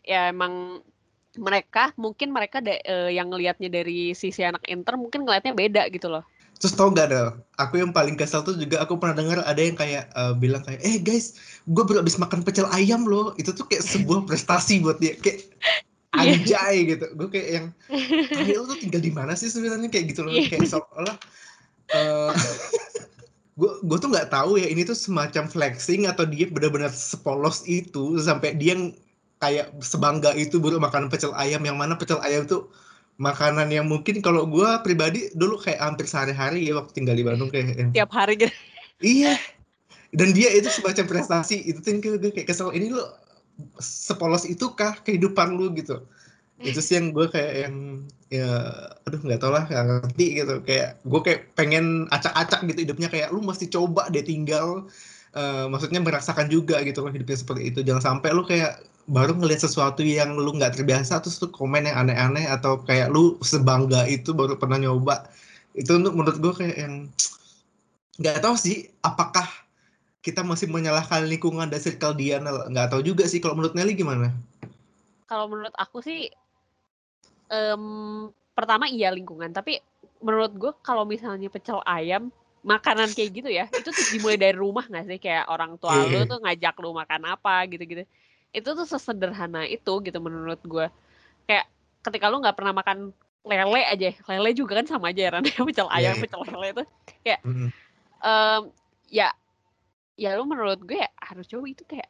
ya 0.06 0.22
emang 0.30 0.82
mereka 1.38 1.96
mungkin 1.96 2.34
mereka 2.36 2.60
da- 2.60 2.82
eh, 2.82 3.16
yang 3.16 3.32
ngelihatnya 3.32 3.72
dari 3.72 4.12
sisi 4.14 4.44
anak 4.44 4.68
inter 4.68 5.00
mungkin 5.00 5.24
ngelihatnya 5.24 5.54
beda 5.56 5.84
gitu 5.90 6.12
loh. 6.12 6.26
Terus 6.62 6.78
tau 6.78 6.94
gak 6.94 7.10
Del, 7.10 7.34
aku 7.58 7.82
yang 7.82 7.90
paling 7.90 8.14
kesel 8.14 8.46
tuh 8.46 8.54
juga 8.54 8.86
aku 8.86 9.02
pernah 9.02 9.18
dengar 9.18 9.42
ada 9.42 9.58
yang 9.58 9.74
kayak 9.74 10.14
eh, 10.14 10.34
bilang 10.38 10.62
kayak, 10.62 10.78
eh 10.86 11.02
guys, 11.02 11.42
gue 11.66 11.82
baru 11.82 12.06
habis 12.06 12.22
makan 12.22 12.46
pecel 12.46 12.70
ayam 12.70 13.10
loh. 13.10 13.34
Itu 13.42 13.50
tuh 13.52 13.66
kayak 13.66 13.82
sebuah 13.82 14.24
prestasi 14.30 14.80
buat 14.86 15.02
dia, 15.02 15.18
kayak 15.18 15.42
Iya. 16.12 16.38
anjay 16.38 16.76
gitu. 16.92 17.06
Gue 17.18 17.28
kayak 17.32 17.50
yang, 17.50 17.66
"Tai, 18.36 18.52
lu 18.52 18.68
tuh 18.68 18.78
tinggal 18.78 19.02
di 19.02 19.10
mana 19.16 19.34
sih 19.34 19.48
sebenarnya 19.50 19.90
kayak 19.90 20.12
gitu 20.14 20.22
loh, 20.28 20.38
Iya. 20.38 20.54
kayak 20.54 20.70
seolah 20.70 21.18
eh 21.92 22.32
gue 23.60 23.72
gue 23.84 23.98
tuh 24.00 24.10
nggak 24.10 24.32
tahu 24.32 24.56
ya 24.56 24.68
ini 24.72 24.88
tuh 24.88 24.96
semacam 24.96 25.44
flexing 25.46 26.08
atau 26.08 26.24
dia 26.24 26.48
benar-benar 26.48 26.88
sepolos 26.88 27.68
itu 27.68 28.16
sampai 28.18 28.56
dia 28.56 28.74
yang 28.74 28.96
kayak 29.44 29.76
sebangga 29.84 30.32
itu 30.40 30.56
baru 30.58 30.80
makan 30.80 31.12
pecel 31.12 31.36
ayam 31.36 31.60
yang 31.68 31.76
mana 31.76 32.00
pecel 32.00 32.18
ayam 32.24 32.48
tuh 32.48 32.72
makanan 33.18 33.68
yang 33.74 33.90
mungkin 33.90 34.24
kalau 34.24 34.48
gue 34.48 34.70
pribadi 34.86 35.28
dulu 35.36 35.60
kayak 35.60 35.82
hampir 35.82 36.08
sehari-hari 36.08 36.68
ya 36.70 36.80
waktu 36.80 36.92
tinggal 36.96 37.16
di 37.18 37.26
Bandung 37.26 37.50
kayak 37.52 37.76
yang- 37.76 37.94
Tiap 37.94 38.12
hari 38.14 38.40
gitu. 38.40 38.56
iya. 39.04 39.36
Dan 40.12 40.36
dia 40.36 40.52
itu 40.52 40.68
semacam 40.68 41.08
prestasi. 41.08 41.64
Itu 41.64 41.80
tuh 41.80 42.00
gue 42.00 42.32
kayak 42.32 42.52
kesel 42.52 42.76
ini 42.76 42.92
lo 42.92 43.16
sepolos 43.80 44.44
itu 44.44 44.76
kah 44.76 45.00
kehidupan 45.08 45.56
lu? 45.56 45.72
Gitu. 45.72 46.04
Itu 46.60 46.84
sih 46.84 47.00
yang 47.00 47.16
gue 47.16 47.32
kayak 47.32 47.54
yang 47.68 47.76
ya 48.32 48.48
aduh 49.08 49.20
nggak 49.24 49.40
tau 49.40 49.56
lah 49.56 49.64
nggak 49.72 49.86
ngerti 50.12 50.26
gitu. 50.44 50.56
Kayak 50.68 51.00
gue 51.08 51.22
kayak 51.24 51.42
pengen 51.56 52.12
acak-acak 52.12 52.60
gitu 52.68 52.80
hidupnya. 52.92 53.08
Kayak 53.08 53.32
lu 53.32 53.40
mesti 53.40 53.72
coba 53.72 54.12
deh 54.12 54.24
tinggal. 54.24 54.92
Eh, 55.32 55.66
maksudnya 55.72 56.04
merasakan 56.04 56.52
juga 56.52 56.84
gitu 56.84 57.08
loh 57.08 57.12
hidupnya 57.16 57.40
seperti 57.40 57.72
itu. 57.72 57.80
Jangan 57.88 58.04
sampai 58.04 58.36
lu 58.36 58.44
kayak 58.44 58.84
baru 59.10 59.34
ngelihat 59.38 59.66
sesuatu 59.66 60.02
yang 60.06 60.38
lu 60.38 60.52
nggak 60.58 60.78
terbiasa 60.78 61.22
terus 61.22 61.42
lu 61.42 61.50
komen 61.50 61.88
yang 61.90 61.98
aneh-aneh 62.08 62.46
atau 62.50 62.82
kayak 62.86 63.10
lu 63.10 63.38
sebangga 63.42 64.06
itu 64.10 64.32
baru 64.34 64.56
pernah 64.58 64.78
nyoba 64.78 65.28
itu 65.74 65.90
untuk 65.96 66.14
menurut 66.14 66.38
gue 66.38 66.54
kayak 66.54 66.78
yang 66.78 66.94
nggak 68.22 68.44
tahu 68.44 68.56
sih 68.60 68.92
apakah 69.02 69.48
kita 70.22 70.46
masih 70.46 70.70
menyalahkan 70.70 71.26
lingkungan 71.26 71.66
dan 71.72 71.82
circle 71.82 72.14
dia 72.14 72.38
nggak 72.44 72.90
tahu 72.94 73.02
juga 73.02 73.26
sih 73.26 73.42
kalau 73.42 73.58
menurut 73.58 73.74
Nelly 73.74 73.98
gimana 73.98 74.30
Kalau 75.26 75.48
menurut 75.48 75.72
aku 75.80 76.04
sih 76.04 76.28
em, 77.52 77.84
pertama 78.52 78.86
iya 78.92 79.10
lingkungan, 79.12 79.52
tapi 79.52 79.80
menurut 80.22 80.52
gue 80.54 80.72
kalau 80.84 81.04
misalnya 81.08 81.48
pecel 81.50 81.80
ayam 81.88 82.30
makanan 82.62 83.10
kayak 83.18 83.32
gitu 83.42 83.50
ya, 83.50 83.66
itu 83.74 83.90
tuh 83.90 84.06
dimulai 84.14 84.38
dari 84.38 84.54
rumah 84.54 84.86
nggak 84.86 85.06
sih? 85.10 85.18
Kayak 85.18 85.50
orang 85.50 85.80
tua 85.82 86.06
lu 86.06 86.22
Iya. 86.22 86.30
tuh 86.30 86.40
ngajak 86.44 86.76
lu 86.78 86.94
makan 86.94 87.22
apa 87.32 87.54
gitu-gitu. 87.72 88.04
Itu 88.52 88.76
tuh 88.76 88.88
sesederhana 88.88 89.68
itu 89.68 89.92
gitu 90.04 90.20
menurut 90.20 90.60
gue. 90.64 90.88
Kayak 91.48 91.66
ketika 92.04 92.28
lu 92.28 92.44
nggak 92.44 92.56
pernah 92.56 92.74
makan 92.76 93.16
lele 93.42 93.82
aja, 93.90 94.14
lele 94.30 94.52
juga 94.54 94.78
kan 94.78 94.86
sama 94.86 95.10
aja 95.10 95.22
ya 95.26 95.32
Ran, 95.34 95.44
pecel 95.70 95.90
ayam, 95.90 96.14
iya. 96.14 96.22
pecel 96.22 96.42
lele 96.46 96.68
itu 96.70 96.84
Mm-mm. 97.42 97.70
em, 98.22 98.62
ya 99.10 99.34
ya 100.14 100.38
lu 100.38 100.46
menurut 100.46 100.78
gue 100.86 101.02
ya 101.02 101.10
harus 101.18 101.50
coba 101.50 101.66
itu 101.66 101.82
kayak 101.90 102.06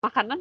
makanan 0.00 0.40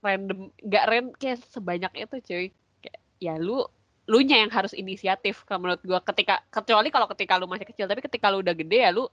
random 0.00 0.48
nggak 0.64 0.84
random 0.88 1.12
kayak 1.20 1.38
sebanyak 1.52 1.92
itu 2.00 2.16
cuy 2.24 2.46
kayak 2.80 3.00
ya 3.20 3.36
lu 3.36 3.60
lu 4.08 4.18
nya 4.24 4.40
yang 4.42 4.50
harus 4.50 4.72
inisiatif 4.72 5.44
kalau 5.44 5.68
menurut 5.68 5.84
gue 5.84 6.00
ketika 6.08 6.40
kecuali 6.48 6.88
kalau 6.88 7.06
ketika 7.12 7.36
lu 7.36 7.46
masih 7.46 7.68
kecil 7.68 7.84
tapi 7.84 8.00
ketika 8.00 8.32
lu 8.32 8.40
udah 8.40 8.56
gede 8.56 8.78
ya 8.80 8.90
lu 8.90 9.06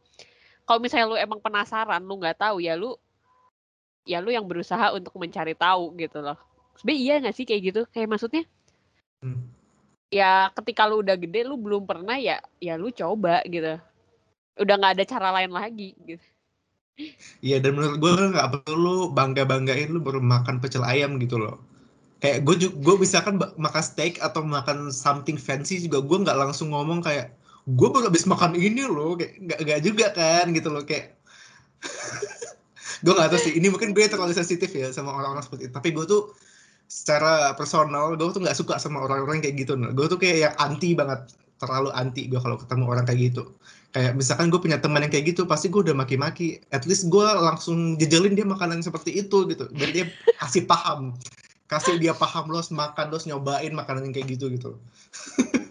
kalau 0.63 0.79
misalnya 0.79 1.05
lu 1.11 1.17
emang 1.19 1.43
penasaran 1.43 1.99
lu 1.99 2.15
nggak 2.15 2.39
tahu 2.39 2.63
ya 2.63 2.79
lu 2.79 2.95
ya 4.11 4.17
lu 4.23 4.29
yang 4.31 4.47
berusaha 4.47 4.95
untuk 4.97 5.13
mencari 5.19 5.53
tahu 5.53 5.93
gitu 5.99 6.19
loh. 6.23 6.37
Sebenarnya 6.79 7.01
iya 7.03 7.13
nggak 7.21 7.35
sih 7.37 7.45
kayak 7.49 7.61
gitu? 7.67 7.81
Kayak 7.93 8.09
maksudnya 8.15 8.43
Hmm. 9.21 9.49
ya 10.13 10.53
ketika 10.53 10.85
lu 10.89 11.01
udah 11.03 11.17
gede 11.17 11.41
lu 11.49 11.57
belum 11.57 11.83
pernah 11.89 12.15
ya 12.21 12.37
ya 12.61 12.73
lu 12.81 12.89
coba 12.93 13.43
gitu. 13.45 13.77
Udah 14.61 14.75
nggak 14.79 14.93
ada 14.97 15.05
cara 15.05 15.29
lain 15.37 15.51
lagi 15.53 15.93
gitu. 16.07 16.23
Iya 17.45 17.57
dan 17.63 17.71
menurut 17.77 17.97
gue 18.01 18.11
kan 18.17 18.27
nggak 18.33 18.49
perlu 18.65 18.77
lu 18.77 18.95
bangga 19.17 19.43
banggain 19.45 19.89
lu 19.93 19.99
baru 20.01 20.19
makan 20.33 20.55
pecel 20.61 20.81
ayam 20.85 21.11
gitu 21.23 21.37
loh. 21.37 21.55
Kayak 22.21 22.39
gue 22.47 22.55
juga 22.67 22.75
gue 22.85 22.95
misalkan 23.05 23.35
makan 23.37 23.83
steak 23.85 24.13
atau 24.27 24.41
makan 24.45 24.89
something 24.93 25.37
fancy 25.37 25.75
juga 25.85 25.99
gue 26.01 26.17
nggak 26.25 26.37
langsung 26.41 26.73
ngomong 26.73 26.99
kayak 27.07 27.25
gue 27.67 27.87
baru 27.93 28.09
habis 28.09 28.25
makan 28.33 28.53
ini 28.57 28.83
loh 28.87 29.17
kayak 29.19 29.33
nggak 29.45 29.59
nggak 29.65 29.81
juga 29.87 30.05
kan 30.17 30.45
gitu 30.57 30.69
loh 30.73 30.83
kayak 30.89 31.05
gue 33.03 33.13
nggak 33.13 33.29
tahu 33.33 33.39
sih. 33.41 33.53
Ini 33.57 33.67
mungkin 33.69 33.91
gue 33.93 34.05
terlalu 34.07 34.33
sensitif 34.33 34.71
ya 34.73 34.89
sama 34.93 35.13
orang-orang 35.13 35.43
seperti 35.45 35.69
itu. 35.69 35.73
Tapi 35.73 35.89
gue 35.93 36.05
tuh 36.07 36.21
secara 36.87 37.51
personal 37.59 38.15
gue 38.15 38.29
tuh 38.31 38.39
nggak 38.39 38.55
suka 38.55 38.79
sama 38.79 39.03
orang-orang 39.03 39.43
kayak 39.43 39.59
gitu 39.59 39.75
gue 39.75 40.07
tuh 40.07 40.19
kayak 40.19 40.37
yang 40.49 40.55
anti 40.57 40.95
banget. 40.97 41.29
Terlalu 41.57 41.89
anti 41.97 42.29
gue 42.29 42.37
kalau 42.37 42.57
ketemu 42.61 42.83
orang 42.85 43.05
kayak 43.05 43.19
gitu. 43.33 43.43
Kayak 43.91 44.13
misalkan 44.13 44.53
gue 44.53 44.59
punya 44.61 44.77
teman 44.77 45.01
yang 45.01 45.11
kayak 45.11 45.33
gitu 45.33 45.49
pasti 45.49 45.73
gue 45.73 45.81
udah 45.81 45.95
maki-maki. 45.97 46.61
At 46.69 46.85
least 46.85 47.09
gue 47.09 47.25
langsung 47.25 47.97
jejelin 47.97 48.37
dia 48.37 48.45
makanan 48.45 48.85
seperti 48.85 49.17
itu 49.17 49.45
gitu. 49.49 49.65
Biar 49.73 49.89
dia 49.89 50.05
kasih 50.37 50.69
paham. 50.69 51.17
Kasih 51.67 51.99
dia 51.99 52.15
paham 52.15 52.47
lo 52.47 52.61
makan 52.63 53.05
lo 53.11 53.17
nyobain 53.19 53.73
makanan 53.73 54.07
yang 54.07 54.13
kayak 54.13 54.37
gitu 54.37 54.53
gitu. 54.53 54.71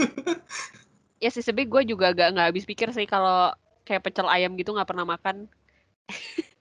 Ya 1.17 1.33
sih 1.33 1.41
sebenernya 1.41 1.73
gue 1.73 1.83
juga 1.97 2.07
gak 2.13 2.29
nggak 2.37 2.47
habis 2.53 2.69
pikir 2.69 2.93
sih 2.93 3.09
kalau 3.09 3.49
kayak 3.89 4.05
pecel 4.05 4.29
ayam 4.29 4.59
gitu 4.59 4.75
nggak 4.75 4.91
pernah 4.91 5.07
makan 5.09 5.47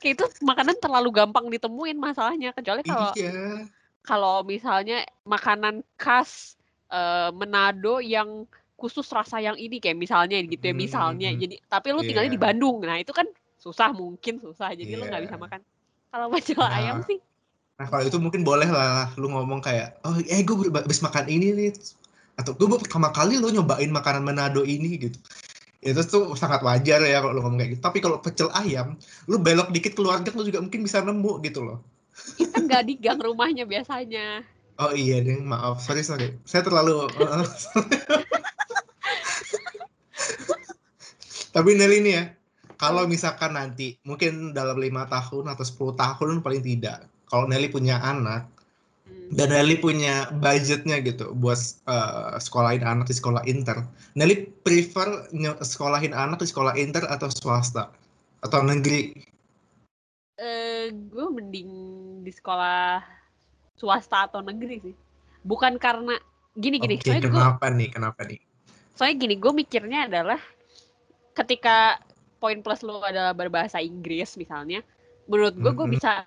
kayak 0.00 0.14
itu 0.16 0.24
makanan 0.40 0.76
terlalu 0.80 1.10
gampang 1.12 1.46
ditemuin 1.50 1.98
masalahnya 1.98 2.54
kecuali 2.56 2.80
kalau 2.80 3.12
iya. 3.14 3.66
kalau 4.00 4.40
misalnya 4.46 5.04
makanan 5.26 5.84
khas 5.98 6.54
eh, 6.88 7.30
Manado 7.34 7.98
yang 8.00 8.46
khusus 8.76 9.08
rasa 9.08 9.40
yang 9.40 9.56
ini 9.56 9.80
kayak 9.80 9.96
misalnya 9.96 10.36
gitu 10.44 10.60
ya 10.60 10.74
Hmm, 10.76 10.80
misalnya. 10.80 11.30
hmm. 11.32 11.40
jadi 11.40 11.54
tapi 11.66 11.88
lu 11.96 12.04
tinggalnya 12.04 12.32
di 12.32 12.36
Iya. 12.36 12.44
Bandung. 12.44 12.76
Nah 12.84 13.00
itu 13.00 13.12
kan 13.16 13.24
susah 13.56 13.88
mungkin 13.90 14.36
susah. 14.36 14.76
Jadi 14.76 14.92
lu 14.94 15.08
nggak 15.08 15.24
Iya. 15.24 15.26
bisa 15.32 15.36
makan. 15.40 15.60
Kalau 16.12 16.26
pecel 16.28 16.60
Nah. 16.60 16.76
ayam 16.76 17.00
sih. 17.02 17.16
Nah 17.80 17.86
kalau 17.88 18.04
itu 18.04 18.20
mungkin 18.20 18.44
boleh 18.44 18.68
lah. 18.68 19.08
Lu 19.16 19.32
ngomong 19.32 19.64
kayak 19.64 19.96
oh 20.04 20.16
eh 20.20 20.44
gue 20.44 20.68
habis 20.68 21.00
makan 21.00 21.24
ini 21.26 21.56
nih. 21.56 21.70
Atau 22.36 22.52
gue 22.52 22.68
pertama 22.76 23.08
kali 23.16 23.40
lo 23.40 23.48
nyobain 23.48 23.88
makanan 23.88 24.20
Manado 24.20 24.60
ini 24.60 25.00
gitu 25.08 25.16
itu 25.86 26.02
tuh 26.02 26.34
sangat 26.34 26.60
wajar 26.66 26.98
ya 27.06 27.22
kalau 27.22 27.38
lo 27.38 27.40
ngomong 27.46 27.62
kayak 27.62 27.70
gitu 27.78 27.82
tapi 27.82 27.98
kalau 28.02 28.18
pecel 28.18 28.50
ayam 28.58 28.98
lu 29.30 29.38
belok 29.38 29.70
dikit 29.70 29.94
keluar 29.94 30.18
gang 30.26 30.34
lu 30.34 30.42
juga 30.42 30.58
mungkin 30.58 30.82
bisa 30.82 30.98
nemu 31.00 31.32
gitu 31.46 31.62
loh 31.62 31.78
itu 32.36 32.50
kan 32.50 32.66
nggak 32.66 32.84
di 32.90 32.94
gang 32.98 33.22
rumahnya 33.22 33.62
biasanya 33.64 34.42
Oh 34.76 34.92
iya 34.92 35.24
deh, 35.24 35.40
maaf. 35.40 35.80
Sorry, 35.80 36.04
sorry. 36.04 36.36
Saya 36.44 36.60
terlalu... 36.60 37.08
Tapi 41.56 41.70
Nelly 41.72 42.04
nih 42.04 42.12
ya, 42.12 42.36
kalau 42.76 43.08
misalkan 43.08 43.56
nanti, 43.56 43.96
mungkin 44.04 44.52
dalam 44.52 44.76
lima 44.76 45.08
tahun 45.08 45.48
atau 45.56 45.64
10 45.64 45.96
tahun 45.96 46.44
paling 46.44 46.60
tidak, 46.60 47.08
kalau 47.32 47.48
Nelly 47.48 47.72
punya 47.72 47.96
anak. 48.04 48.52
Dan 49.32 49.48
Nelly 49.50 49.78
punya 49.80 50.30
budgetnya 50.38 51.02
gitu 51.02 51.34
buat 51.34 51.58
eh, 51.86 52.38
sekolahin 52.38 52.86
anak 52.86 53.10
di 53.10 53.14
sekolah 53.16 53.42
inter, 53.48 53.82
Nelly 54.14 54.50
prefer 54.62 55.26
sekolahin 55.62 56.14
anak 56.14 56.42
di 56.42 56.48
sekolah 56.48 56.74
inter 56.78 57.02
atau 57.06 57.30
swasta? 57.30 57.90
Atau 58.44 58.62
negeri? 58.62 59.14
eh 60.36 60.92
gue 60.92 61.26
mending 61.32 61.70
di 62.20 62.28
sekolah 62.28 63.00
swasta 63.80 64.28
atau 64.28 64.44
negeri 64.44 64.76
sih. 64.84 64.94
Bukan 65.40 65.80
karena 65.80 66.20
gini 66.52 66.76
gini. 66.76 67.00
Soalnya 67.00 67.24
gue 67.24 67.32
kenapa 67.32 67.66
nih? 67.72 67.88
Kenapa 67.88 68.20
nih? 68.28 68.40
soalnya 68.96 69.16
gini 69.28 69.36
gue 69.36 69.52
mikirnya 69.52 70.08
adalah 70.08 70.40
ketika 71.36 72.00
poin 72.40 72.64
plus 72.64 72.80
lo 72.80 73.04
adalah 73.04 73.36
berbahasa 73.36 73.76
Inggris 73.84 74.40
misalnya, 74.40 74.80
menurut 75.28 75.52
gue 75.52 75.72
gue 75.72 75.86
Mhm. 75.86 75.94
bisa 76.00 76.24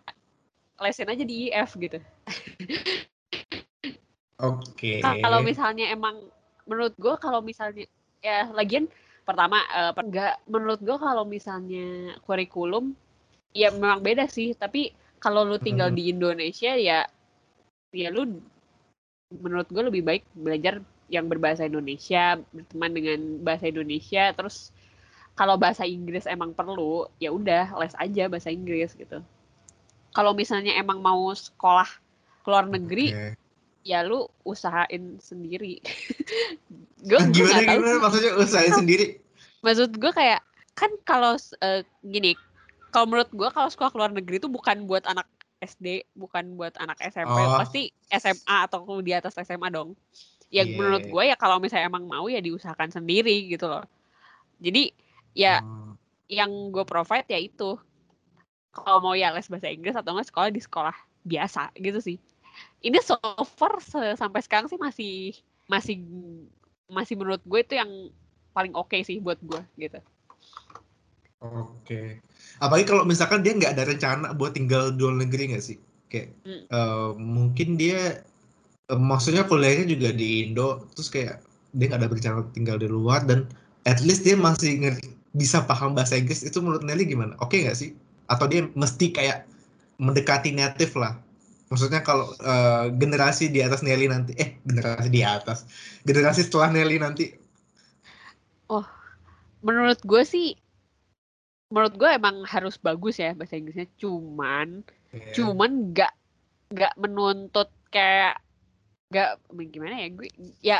lesin 0.80 1.12
aja 1.12 1.24
di 1.24 1.50
IF 1.50 1.76
gitu. 1.76 2.00
Oke. 4.40 5.04
Kalau 5.04 5.40
misalnya 5.44 5.92
emang 5.92 6.16
menurut 6.64 6.96
gue 6.96 7.16
kalau 7.20 7.44
misalnya 7.44 7.86
ya 8.24 8.48
lagian 8.54 8.88
pertama 9.28 9.60
per- 9.94 10.06
enggak 10.08 10.34
menurut 10.48 10.80
gue 10.80 10.98
kalau 10.98 11.24
misalnya 11.28 12.16
kurikulum 12.24 12.94
ya 13.52 13.74
memang 13.74 14.00
beda 14.02 14.30
sih 14.30 14.54
tapi 14.54 14.94
kalau 15.20 15.44
lu 15.44 15.58
tinggal 15.60 15.92
Mhm. 15.92 15.98
di 15.98 16.04
Indonesia 16.14 16.72
ya 16.78 17.06
ya 17.92 18.10
lu 18.14 18.40
menurut 19.34 19.68
gue 19.70 19.84
lebih 19.86 20.02
baik 20.06 20.24
belajar 20.34 20.82
yang 21.10 21.26
berbahasa 21.26 21.66
Indonesia 21.66 22.38
berteman 22.54 22.92
dengan 22.94 23.20
bahasa 23.42 23.66
Indonesia 23.70 24.30
terus 24.34 24.70
kalau 25.34 25.58
bahasa 25.58 25.86
Inggris 25.86 26.30
emang 26.30 26.54
perlu 26.54 27.10
ya 27.18 27.34
udah 27.34 27.74
les 27.82 27.94
aja 27.98 28.30
bahasa 28.30 28.54
Inggris 28.54 28.94
gitu 28.94 29.22
kalau 30.12 30.34
misalnya 30.34 30.74
emang 30.76 31.00
mau 31.00 31.30
sekolah 31.32 31.88
ke 32.42 32.48
luar 32.50 32.66
negeri 32.66 33.14
Oke. 33.14 33.30
ya 33.86 34.02
lu 34.04 34.26
usahain 34.44 35.18
sendiri. 35.22 35.80
gue 37.08 37.20
gimana 37.32 37.62
tahu 37.64 37.80
gimana 37.80 37.88
sih. 37.96 38.02
maksudnya 38.02 38.32
usahain 38.36 38.74
sendiri? 38.76 39.06
Maksud 39.62 39.96
gue 39.96 40.12
kayak 40.12 40.42
kan 40.76 40.92
kalau 41.04 41.36
eh, 41.60 41.84
gini, 42.02 42.34
kalau 42.90 43.06
menurut 43.12 43.30
gue 43.32 43.50
kalau 43.52 43.70
sekolah 43.70 43.92
ke 43.92 43.98
luar 44.00 44.12
negeri 44.12 44.40
itu 44.40 44.48
bukan 44.48 44.88
buat 44.88 45.04
anak 45.06 45.28
SD, 45.60 46.08
bukan 46.16 46.56
buat 46.56 46.72
anak 46.80 46.96
SMP, 47.04 47.36
Oh. 47.36 47.60
pasti 47.60 47.92
SMA 48.08 48.58
atau 48.64 48.88
di 49.04 49.12
atas 49.12 49.36
SMA 49.36 49.68
dong. 49.70 49.92
Ya 50.50 50.64
Iya, 50.66 50.74
menurut 50.80 51.04
iya. 51.06 51.12
gue 51.12 51.24
ya 51.30 51.36
kalau 51.38 51.60
misalnya 51.62 51.92
emang 51.92 52.08
mau 52.08 52.26
ya 52.26 52.40
diusahakan 52.40 52.90
sendiri 52.90 53.52
gitu 53.52 53.68
loh. 53.68 53.84
Jadi 54.64 54.90
ya 55.36 55.60
Oh. 55.62 55.94
yang 56.32 56.72
gue 56.72 56.84
provide 56.88 57.28
ya 57.28 57.38
itu 57.38 57.76
kalau 58.74 59.00
mau 59.02 59.16
ya 59.18 59.34
les 59.34 59.50
bahasa 59.50 59.70
Inggris 59.70 59.98
atau 59.98 60.14
enggak 60.14 60.30
sekolah 60.30 60.50
di 60.54 60.62
sekolah 60.62 60.96
biasa 61.26 61.74
gitu 61.78 62.00
sih 62.00 62.18
ini 62.84 62.98
so 63.04 63.18
far 63.58 63.80
se- 63.84 64.18
sampai 64.18 64.42
sekarang 64.44 64.68
sih 64.72 64.80
masih 64.80 65.14
masih 65.70 65.96
masih 66.90 67.16
menurut 67.20 67.42
gue 67.46 67.60
itu 67.62 67.78
yang 67.78 67.92
paling 68.56 68.74
oke 68.74 68.98
sih 69.06 69.22
buat 69.22 69.38
gue 69.42 69.62
gitu 69.78 70.00
Oke. 71.40 72.20
Apalagi 72.60 72.84
kalau 72.84 73.08
misalkan 73.08 73.40
dia 73.40 73.56
nggak 73.56 73.80
ada 73.80 73.88
rencana 73.88 74.36
buat 74.36 74.52
tinggal 74.52 74.92
di 74.92 75.00
luar 75.00 75.24
negeri 75.24 75.56
nggak 75.56 75.64
sih? 75.64 75.80
Kayak 76.12 76.36
Hmm. 76.44 76.68
eh, 76.68 77.10
mungkin 77.16 77.80
dia 77.80 78.20
eh, 78.92 79.00
maksudnya 79.00 79.48
kuliahnya 79.48 79.88
juga 79.88 80.12
di 80.12 80.44
Indo 80.52 80.84
terus 80.92 81.08
kayak 81.08 81.40
dia 81.72 81.86
nggak 81.88 82.00
ada 82.04 82.10
berencana 82.12 82.40
tinggal 82.52 82.76
di 82.76 82.92
luar 82.92 83.24
dan 83.24 83.48
at 83.88 84.04
least 84.04 84.28
dia 84.28 84.36
masih 84.36 85.00
bisa 85.32 85.64
paham 85.64 85.96
bahasa 85.96 86.20
Inggris 86.20 86.44
itu 86.44 86.60
menurut 86.60 86.84
Nelly 86.84 87.08
gimana 87.08 87.38
oke 87.40 87.56
nggak 87.56 87.78
sih 87.78 87.94
atau 88.30 88.46
dia 88.46 88.70
mesti 88.78 89.10
kayak 89.10 89.50
mendekati 89.98 90.54
native 90.54 90.94
lah. 90.96 91.18
Maksudnya 91.70 92.02
kalau 92.02 92.34
uh, 92.42 92.90
generasi 92.94 93.50
di 93.50 93.62
atas 93.62 93.82
Nelly 93.82 94.10
nanti 94.10 94.34
eh 94.38 94.58
generasi 94.64 95.10
di 95.10 95.22
atas. 95.26 95.66
Generasi 96.06 96.46
setelah 96.46 96.70
Nelly 96.70 96.98
nanti. 97.02 97.30
Oh 98.70 98.86
menurut 99.60 100.00
gue 100.04 100.24
sih 100.24 100.56
menurut 101.70 101.94
gue 102.00 102.10
emang 102.10 102.42
harus 102.50 102.80
bagus 102.82 103.22
ya 103.22 103.36
bahasa 103.38 103.60
Inggrisnya. 103.60 103.88
Cuman 104.00 104.82
yeah. 105.14 105.34
cuman 105.36 105.94
nggak 105.94 106.14
nggak 106.74 106.94
menuntut 106.98 107.70
kayak 107.94 108.42
nggak 109.10 109.42
gimana 109.74 109.96
ya 110.06 110.08
gue 110.14 110.28
ya 110.62 110.80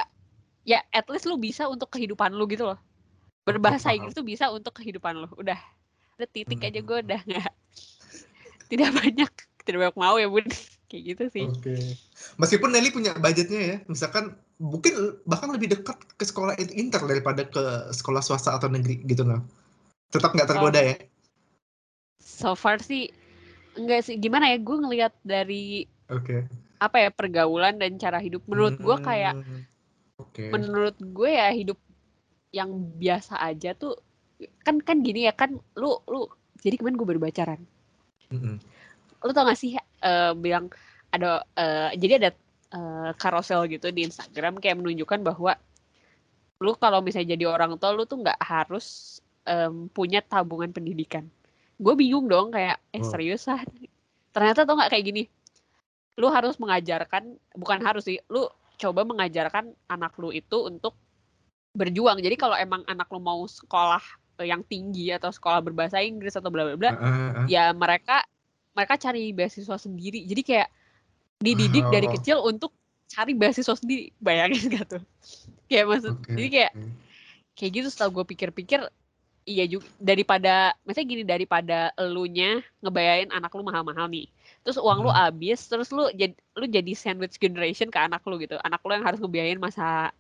ya 0.66 0.80
at 0.94 1.10
least 1.10 1.26
lu 1.26 1.42
bisa 1.42 1.66
untuk 1.66 1.90
kehidupan 1.94 2.34
lu 2.34 2.50
gitu 2.50 2.66
loh. 2.66 2.80
Berbahasa 3.46 3.94
Inggris 3.96 4.18
tuh 4.18 4.26
bisa 4.26 4.50
untuk 4.50 4.74
kehidupan 4.78 5.18
lu. 5.18 5.30
Udah 5.38 5.58
udah 6.20 6.30
titik 6.36 6.60
aja 6.60 6.84
gue 6.84 6.98
udah 7.00 7.22
nggak 7.24 7.54
tidak 8.76 8.92
banyak 8.92 9.32
tidak 9.64 9.80
banyak 9.88 9.98
mau 9.98 10.20
ya 10.20 10.28
bun 10.28 10.44
kayak 10.90 11.04
gitu 11.16 11.24
sih. 11.30 11.46
Oke. 11.46 11.78
Okay. 11.78 11.84
Meskipun 12.42 12.74
Nelly 12.74 12.90
punya 12.90 13.14
budgetnya 13.16 13.62
ya, 13.62 13.78
misalkan 13.86 14.34
mungkin 14.58 15.22
bahkan 15.30 15.54
lebih 15.54 15.78
dekat 15.78 15.96
ke 16.18 16.26
sekolah 16.26 16.58
inter 16.58 17.00
daripada 17.06 17.46
ke 17.46 17.94
sekolah 17.94 18.20
swasta 18.20 18.58
atau 18.58 18.68
negeri 18.68 19.06
gitu 19.06 19.24
loh. 19.24 19.46
Tetap 20.10 20.34
nggak 20.34 20.50
tergoda 20.50 20.82
oh. 20.82 20.86
ya? 20.90 20.96
So 22.20 22.58
far 22.58 22.82
sih 22.82 23.14
enggak 23.78 24.10
sih. 24.10 24.18
Gimana 24.18 24.50
ya? 24.50 24.58
Gue 24.58 24.82
ngelihat 24.82 25.14
dari 25.22 25.86
Oke. 26.10 26.26
Okay. 26.26 26.42
apa 26.82 26.98
ya 26.98 27.10
pergaulan 27.14 27.78
dan 27.78 28.02
cara 28.02 28.18
hidup. 28.18 28.42
Menurut 28.50 28.82
gue 28.82 28.98
kayak, 29.04 29.38
hmm, 29.38 29.62
okay. 30.18 30.50
menurut 30.50 30.98
gue 30.98 31.30
ya 31.30 31.54
hidup 31.54 31.78
yang 32.50 32.74
biasa 32.98 33.38
aja 33.38 33.78
tuh 33.78 33.94
kan 34.64 34.80
kan 34.80 35.04
gini 35.04 35.28
ya 35.28 35.34
kan 35.36 35.60
lu 35.76 36.00
lu 36.08 36.28
jadi 36.64 36.76
kemarin 36.80 36.96
gue 37.00 37.08
baru 37.08 37.22
pacaran. 37.24 37.62
Mm 38.32 38.40
-hmm. 38.40 38.56
Lu 39.24 39.32
tau 39.36 39.48
gak 39.48 39.60
sih 39.60 39.76
uh, 39.80 40.32
bilang 40.36 40.72
ada 41.10 41.44
uh, 41.58 41.90
jadi 41.96 42.22
ada 42.22 42.30
uh, 42.74 43.66
gitu 43.66 43.90
di 43.90 44.06
Instagram 44.06 44.62
kayak 44.62 44.80
menunjukkan 44.80 45.20
bahwa 45.26 45.58
lu 46.60 46.76
kalau 46.76 47.00
misalnya 47.00 47.40
jadi 47.40 47.46
orang 47.48 47.80
tua 47.80 47.96
lu 47.96 48.04
tuh 48.04 48.20
nggak 48.20 48.40
harus 48.44 49.20
um, 49.48 49.88
punya 49.90 50.20
tabungan 50.20 50.70
pendidikan. 50.76 51.26
Gue 51.80 51.96
bingung 51.96 52.28
dong 52.28 52.52
kayak 52.52 52.78
eh 52.92 53.00
oh. 53.00 53.08
serius 53.08 53.48
ah 53.48 53.64
ternyata 54.36 54.68
tuh 54.68 54.76
nggak 54.76 54.92
kayak 54.92 55.06
gini. 55.08 55.24
Lu 56.20 56.28
harus 56.28 56.60
mengajarkan 56.60 57.40
bukan 57.56 57.80
harus 57.80 58.04
sih, 58.04 58.20
lu 58.28 58.44
coba 58.76 59.08
mengajarkan 59.08 59.72
anak 59.88 60.20
lu 60.20 60.36
itu 60.36 60.68
untuk 60.68 61.00
berjuang. 61.72 62.20
Jadi 62.20 62.36
kalau 62.36 62.60
emang 62.60 62.84
anak 62.92 63.08
lu 63.08 63.24
mau 63.24 63.40
sekolah 63.48 64.04
yang 64.44 64.62
tinggi 64.66 65.12
atau 65.14 65.32
sekolah 65.32 65.64
berbahasa 65.64 66.00
Inggris 66.04 66.36
atau 66.36 66.52
bla 66.52 66.64
bla 66.66 66.76
bla, 66.76 66.92
uh, 66.92 66.96
uh, 66.96 67.10
uh. 67.44 67.46
ya 67.48 67.72
mereka 67.76 68.24
mereka 68.76 68.96
cari 68.96 69.32
beasiswa 69.36 69.76
sendiri 69.76 70.24
jadi 70.24 70.42
kayak 70.44 70.70
dididik 71.40 71.86
oh. 71.88 71.92
dari 71.92 72.08
kecil 72.12 72.38
untuk 72.44 72.76
cari 73.10 73.34
beasiswa 73.34 73.76
sendiri 73.76 74.14
bayangin 74.22 74.70
gak 74.72 74.86
tuh 75.00 75.04
kayak 75.70 75.86
maksud 75.88 76.14
okay. 76.20 76.36
jadi 76.36 76.50
kayak 76.50 76.72
kayak 77.60 77.72
gitu 77.76 77.88
setelah 77.92 78.12
gue 78.16 78.26
pikir-pikir 78.36 78.80
iya 79.50 79.66
juga 79.66 79.90
daripada 79.98 80.78
misalnya 80.86 81.10
gini 81.10 81.24
daripada 81.26 81.90
elunya 81.98 82.62
ngebayain 82.86 83.34
anak 83.34 83.50
lu 83.58 83.66
mahal-mahal 83.66 84.06
nih 84.06 84.30
terus 84.62 84.78
uang 84.78 85.02
hmm. 85.02 85.06
lu 85.10 85.12
habis 85.12 85.60
terus 85.66 85.90
lu 85.90 86.08
jadi 86.14 86.38
lu 86.54 86.70
jadi 86.70 86.92
sandwich 86.94 87.42
generation 87.42 87.90
ke 87.90 87.98
anak 87.98 88.22
lu 88.30 88.38
gitu 88.38 88.62
anak 88.62 88.80
lu 88.86 88.94
yang 88.94 89.06
harus 89.08 89.18
ngebayain 89.18 89.58
masa 89.58 90.14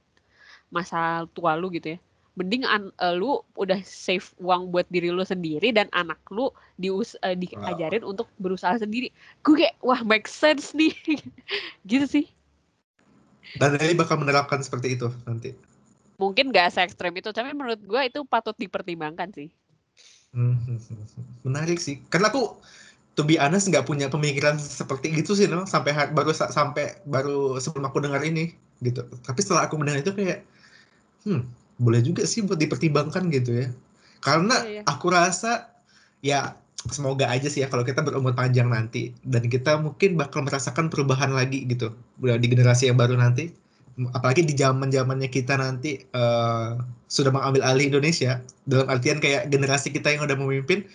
masa 0.73 1.29
tua 1.37 1.53
lu 1.53 1.69
gitu 1.69 1.95
ya 1.95 1.99
mending 2.39 2.63
an, 2.63 2.95
uh, 3.03 3.11
lu 3.11 3.43
udah 3.59 3.83
save 3.83 4.23
uang 4.39 4.71
buat 4.71 4.87
diri 4.87 5.11
lu 5.11 5.27
sendiri 5.27 5.75
dan 5.75 5.91
anak 5.91 6.15
lu 6.31 6.47
dius 6.79 7.19
uh, 7.27 7.35
diajarin 7.35 8.07
wow. 8.07 8.15
untuk 8.15 8.31
berusaha 8.39 8.79
sendiri. 8.79 9.11
Gue 9.43 9.67
kayak 9.67 9.75
wah 9.83 9.99
make 10.07 10.31
sense 10.31 10.71
nih. 10.71 10.95
Gitu 11.91 12.07
sih. 12.07 12.25
Dan 13.59 13.75
ini 13.83 13.99
bakal 13.99 14.15
menerapkan 14.15 14.63
seperti 14.63 14.95
itu 14.95 15.11
nanti. 15.27 15.51
Mungkin 16.15 16.55
gak 16.55 16.71
se 16.71 16.79
ekstrem 16.79 17.11
itu 17.19 17.35
tapi 17.35 17.51
menurut 17.51 17.83
gue 17.83 18.01
itu 18.07 18.23
patut 18.23 18.55
dipertimbangkan 18.55 19.35
sih. 19.35 19.51
Hmm, 20.31 20.55
menarik 21.43 21.83
sih. 21.83 21.99
Karena 22.07 22.31
aku 22.31 22.55
to 23.19 23.27
be 23.27 23.35
honest 23.35 23.67
nggak 23.67 23.83
punya 23.83 24.07
pemikiran 24.07 24.55
seperti 24.55 25.11
itu 25.11 25.35
sih 25.35 25.49
no 25.49 25.67
sampai 25.67 25.91
baru 26.15 26.31
sampai 26.31 27.03
baru 27.03 27.59
sebelum 27.59 27.91
aku 27.91 27.99
dengar 27.99 28.23
ini 28.23 28.55
gitu. 28.79 29.03
Tapi 29.27 29.39
setelah 29.43 29.67
aku 29.67 29.75
mendengar 29.75 30.07
itu 30.07 30.15
kayak 30.15 30.47
hmm 31.27 31.58
boleh 31.79 32.03
juga 32.03 32.27
sih 32.27 32.43
buat 32.43 32.59
dipertimbangkan 32.59 33.31
gitu 33.31 33.65
ya. 33.65 33.67
Karena 34.19 34.55
iya, 34.67 34.71
iya. 34.79 34.81
aku 34.83 35.07
rasa 35.09 35.71
ya 36.19 36.39
semoga 36.91 37.27
aja 37.27 37.47
sih 37.47 37.63
ya 37.63 37.67
kalau 37.71 37.83
kita 37.83 38.03
berumur 38.03 38.35
panjang 38.35 38.67
nanti 38.71 39.11
dan 39.23 39.47
kita 39.47 39.79
mungkin 39.79 40.15
bakal 40.19 40.43
merasakan 40.43 40.91
perubahan 40.91 41.31
lagi 41.31 41.63
gitu. 41.65 41.95
Di 42.19 42.47
generasi 42.47 42.91
yang 42.91 42.99
baru 42.99 43.15
nanti 43.15 43.49
apalagi 44.15 44.47
di 44.47 44.55
zaman 44.55 44.87
zamannya 44.87 45.27
kita 45.27 45.59
nanti 45.59 45.99
uh, 46.15 46.79
sudah 47.11 47.35
mengambil 47.35 47.67
alih 47.67 47.91
Indonesia 47.91 48.39
dalam 48.63 48.87
artian 48.87 49.19
kayak 49.19 49.51
generasi 49.51 49.91
kita 49.91 50.15
yang 50.15 50.23
udah 50.23 50.39
memimpin 50.39 50.87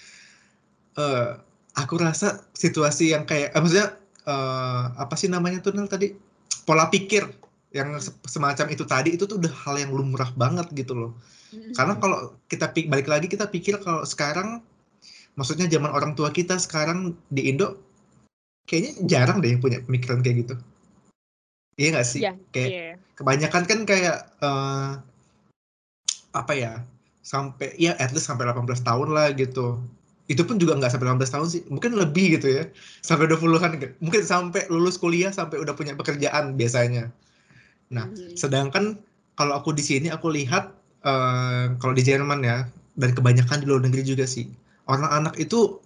uh, 0.97 1.37
aku 1.77 2.01
rasa 2.01 2.41
situasi 2.57 3.13
yang 3.13 3.29
kayak 3.29 3.53
eh, 3.53 3.61
maksudnya 3.61 3.99
uh, 4.25 4.95
apa 4.97 5.15
sih 5.19 5.29
namanya 5.29 5.61
tuh 5.61 5.75
Nel 5.77 5.91
tadi? 5.91 6.15
Pola 6.65 6.89
pikir 6.89 7.29
yang 7.75 7.99
semacam 8.25 8.67
itu 8.71 8.87
tadi 8.87 9.19
itu 9.19 9.27
tuh 9.27 9.43
udah 9.43 9.51
hal 9.67 9.75
yang 9.83 9.91
lumrah 9.91 10.31
banget 10.39 10.71
gitu 10.79 10.95
loh. 10.95 11.13
Karena 11.75 11.99
kalau 11.99 12.39
kita 12.47 12.71
balik 12.87 13.11
lagi 13.11 13.27
kita 13.27 13.51
pikir 13.51 13.83
kalau 13.83 14.07
sekarang 14.07 14.63
maksudnya 15.35 15.67
zaman 15.67 15.91
orang 15.91 16.15
tua 16.15 16.31
kita 16.31 16.55
sekarang 16.55 17.19
di 17.35 17.51
Indo 17.51 17.75
kayaknya 18.71 18.93
jarang 19.11 19.43
deh 19.43 19.51
yang 19.51 19.61
punya 19.61 19.83
pemikiran 19.83 20.23
kayak 20.23 20.47
gitu. 20.47 20.55
Iya 21.75 21.99
gak 21.99 22.07
sih? 22.07 22.23
Yeah, 22.23 22.39
kayak 22.55 22.71
yeah. 22.71 22.95
kebanyakan 23.19 23.63
kan 23.67 23.79
kayak 23.83 24.31
uh, 24.39 25.03
apa 26.31 26.53
ya? 26.55 26.73
Sampai 27.27 27.75
ya 27.75 27.99
at 27.99 28.15
least 28.15 28.31
sampai 28.31 28.47
18 28.47 28.87
tahun 28.87 29.09
lah 29.11 29.35
gitu. 29.35 29.83
Itu 30.31 30.47
pun 30.47 30.57
juga 30.57 30.79
nggak 30.79 30.95
sampai 30.95 31.11
18 31.11 31.35
tahun 31.37 31.49
sih, 31.51 31.63
mungkin 31.69 31.99
lebih 31.99 32.39
gitu 32.39 32.63
ya. 32.63 32.65
Sampai 33.03 33.27
20-an 33.27 33.99
mungkin 33.99 34.23
sampai 34.23 34.71
lulus 34.71 34.97
kuliah 34.97 35.35
sampai 35.35 35.59
udah 35.59 35.75
punya 35.75 35.99
pekerjaan 35.99 36.55
biasanya 36.55 37.11
Nah, 37.93 38.09
hmm. 38.09 38.39
sedangkan 38.39 39.01
kalau 39.35 39.59
aku 39.59 39.75
di 39.75 39.83
sini 39.85 40.09
aku 40.09 40.31
lihat 40.31 40.73
uh, 41.05 41.75
kalau 41.83 41.93
di 41.93 42.03
Jerman 42.07 42.41
ya 42.47 42.65
dan 42.95 43.11
kebanyakan 43.13 43.61
di 43.63 43.67
luar 43.67 43.83
negeri 43.83 44.07
juga 44.07 44.25
sih 44.25 44.47
orang 44.87 45.11
anak 45.11 45.35
itu 45.41 45.81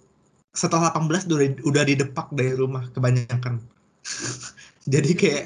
setelah 0.53 0.91
18 0.91 1.29
udah 1.29 1.39
udah 1.63 1.83
didepak 1.85 2.27
dari 2.33 2.57
rumah 2.57 2.89
kebanyakan. 2.91 3.61
Jadi 4.93 5.11
kayak 5.13 5.45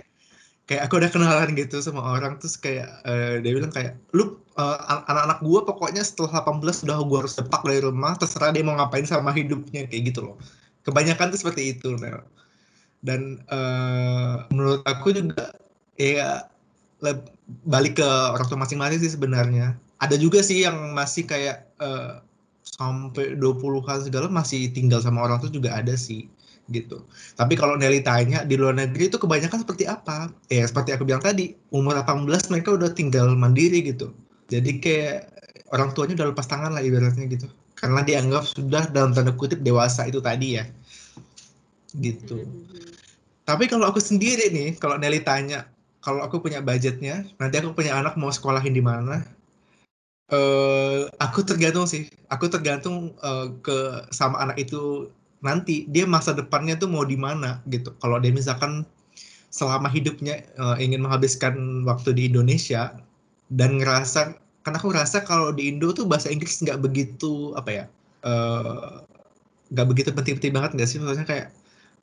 kayak 0.63 0.81
aku 0.87 1.03
udah 1.03 1.11
kenalan 1.11 1.51
gitu 1.59 1.83
sama 1.83 1.99
orang 1.99 2.39
terus 2.39 2.55
kayak 2.55 2.87
uh, 3.03 3.43
dia 3.43 3.51
bilang 3.51 3.73
kayak 3.73 3.99
lu 4.15 4.39
uh, 4.55 5.03
anak-anak 5.11 5.43
gua 5.43 5.59
pokoknya 5.67 6.01
setelah 6.07 6.39
18 6.39 6.87
udah 6.87 6.97
gua 7.03 7.17
harus 7.27 7.35
depak 7.35 7.61
dari 7.67 7.83
rumah 7.83 8.15
terserah 8.15 8.55
dia 8.55 8.63
mau 8.63 8.79
ngapain 8.79 9.03
sama 9.03 9.35
hidupnya 9.35 9.85
kayak 9.91 10.15
gitu 10.15 10.23
loh. 10.23 10.37
Kebanyakan 10.87 11.31
tuh 11.35 11.39
seperti 11.39 11.75
itu, 11.75 11.95
Nel. 11.99 12.23
Dan 13.03 13.43
uh, 13.51 14.47
menurut 14.51 14.83
aku 14.87 15.11
juga 15.11 15.51
ya 15.97 16.45
balik 17.67 17.99
ke 17.99 18.07
orang 18.07 18.47
tua 18.47 18.59
masing-masing 18.59 18.99
sih 19.03 19.13
sebenarnya. 19.13 19.75
Ada 19.99 20.19
juga 20.19 20.43
sih 20.43 20.63
yang 20.63 20.95
masih 20.95 21.23
kayak 21.27 21.67
uh, 21.79 22.19
sampai 22.63 23.35
20-an 23.39 24.07
segala 24.07 24.27
masih 24.31 24.71
tinggal 24.71 25.03
sama 25.03 25.23
orang 25.27 25.39
tua 25.43 25.51
juga 25.51 25.75
ada 25.75 25.93
sih 25.95 26.27
gitu. 26.71 27.03
Tapi 27.35 27.59
kalau 27.59 27.75
Nelly 27.75 27.99
tanya 27.99 28.47
di 28.47 28.55
luar 28.55 28.79
negeri 28.79 29.11
itu 29.11 29.19
kebanyakan 29.19 29.67
seperti 29.67 29.83
apa? 29.83 30.31
Ya 30.47 30.63
seperti 30.63 30.95
aku 30.95 31.03
bilang 31.03 31.19
tadi, 31.19 31.51
umur 31.75 31.99
18 31.99 32.23
mereka 32.47 32.75
udah 32.79 32.89
tinggal 32.95 33.35
mandiri 33.35 33.83
gitu. 33.83 34.15
Jadi 34.47 34.79
kayak 34.79 35.27
orang 35.75 35.91
tuanya 35.91 36.23
udah 36.23 36.27
lepas 36.31 36.47
tangan 36.47 36.71
lah 36.71 36.79
ibaratnya 36.79 37.27
gitu. 37.27 37.51
Karena 37.75 37.99
dianggap 37.99 38.47
sudah 38.47 38.87
dalam 38.95 39.11
tanda 39.11 39.35
kutip 39.35 39.59
dewasa 39.59 40.07
itu 40.07 40.23
tadi 40.23 40.55
ya. 40.55 40.63
Gitu. 41.99 42.39
Hmm. 42.39 42.63
Tapi 43.43 43.67
kalau 43.67 43.91
aku 43.91 43.99
sendiri 43.99 44.47
nih, 44.55 44.79
kalau 44.79 44.95
Nelly 44.95 45.19
tanya, 45.19 45.67
kalau 46.03 46.19
aku 46.19 46.43
punya 46.43 46.59
budgetnya, 46.59 47.23
nanti 47.39 47.55
aku 47.63 47.71
punya 47.71 47.95
anak 47.95 48.19
mau 48.19 48.27
sekolahin 48.27 48.75
di 48.75 48.83
mana, 48.83 49.23
uh, 50.35 51.07
aku 51.23 51.47
tergantung 51.47 51.87
sih. 51.87 52.11
Aku 52.27 52.51
tergantung 52.51 53.15
uh, 53.23 53.47
ke 53.63 54.03
sama 54.11 54.43
anak 54.43 54.59
itu 54.59 55.07
nanti 55.39 55.87
dia 55.87 56.03
masa 56.03 56.35
depannya 56.35 56.75
tuh 56.75 56.91
mau 56.91 57.07
di 57.07 57.15
mana 57.15 57.63
gitu. 57.71 57.95
Kalau 58.03 58.19
dia 58.19 58.35
misalkan 58.35 58.83
selama 59.47 59.87
hidupnya 59.87 60.43
uh, 60.59 60.75
ingin 60.75 60.99
menghabiskan 60.99 61.87
waktu 61.87 62.11
di 62.11 62.27
Indonesia 62.27 62.99
dan 63.47 63.79
ngerasa, 63.79 64.35
karena 64.67 64.77
aku 64.83 64.91
ngerasa 64.91 65.23
kalau 65.23 65.55
di 65.55 65.71
Indo 65.71 65.95
tuh 65.95 66.03
bahasa 66.03 66.27
Inggris 66.27 66.59
nggak 66.59 66.83
begitu 66.83 67.55
apa 67.55 67.71
ya, 67.71 67.85
nggak 69.71 69.85
uh, 69.87 69.89
begitu 69.95 70.11
penting-penting 70.11 70.51
banget 70.51 70.75
nggak 70.75 70.89
sih? 70.91 70.99
Maksudnya 70.99 71.23
kayak 71.23 71.47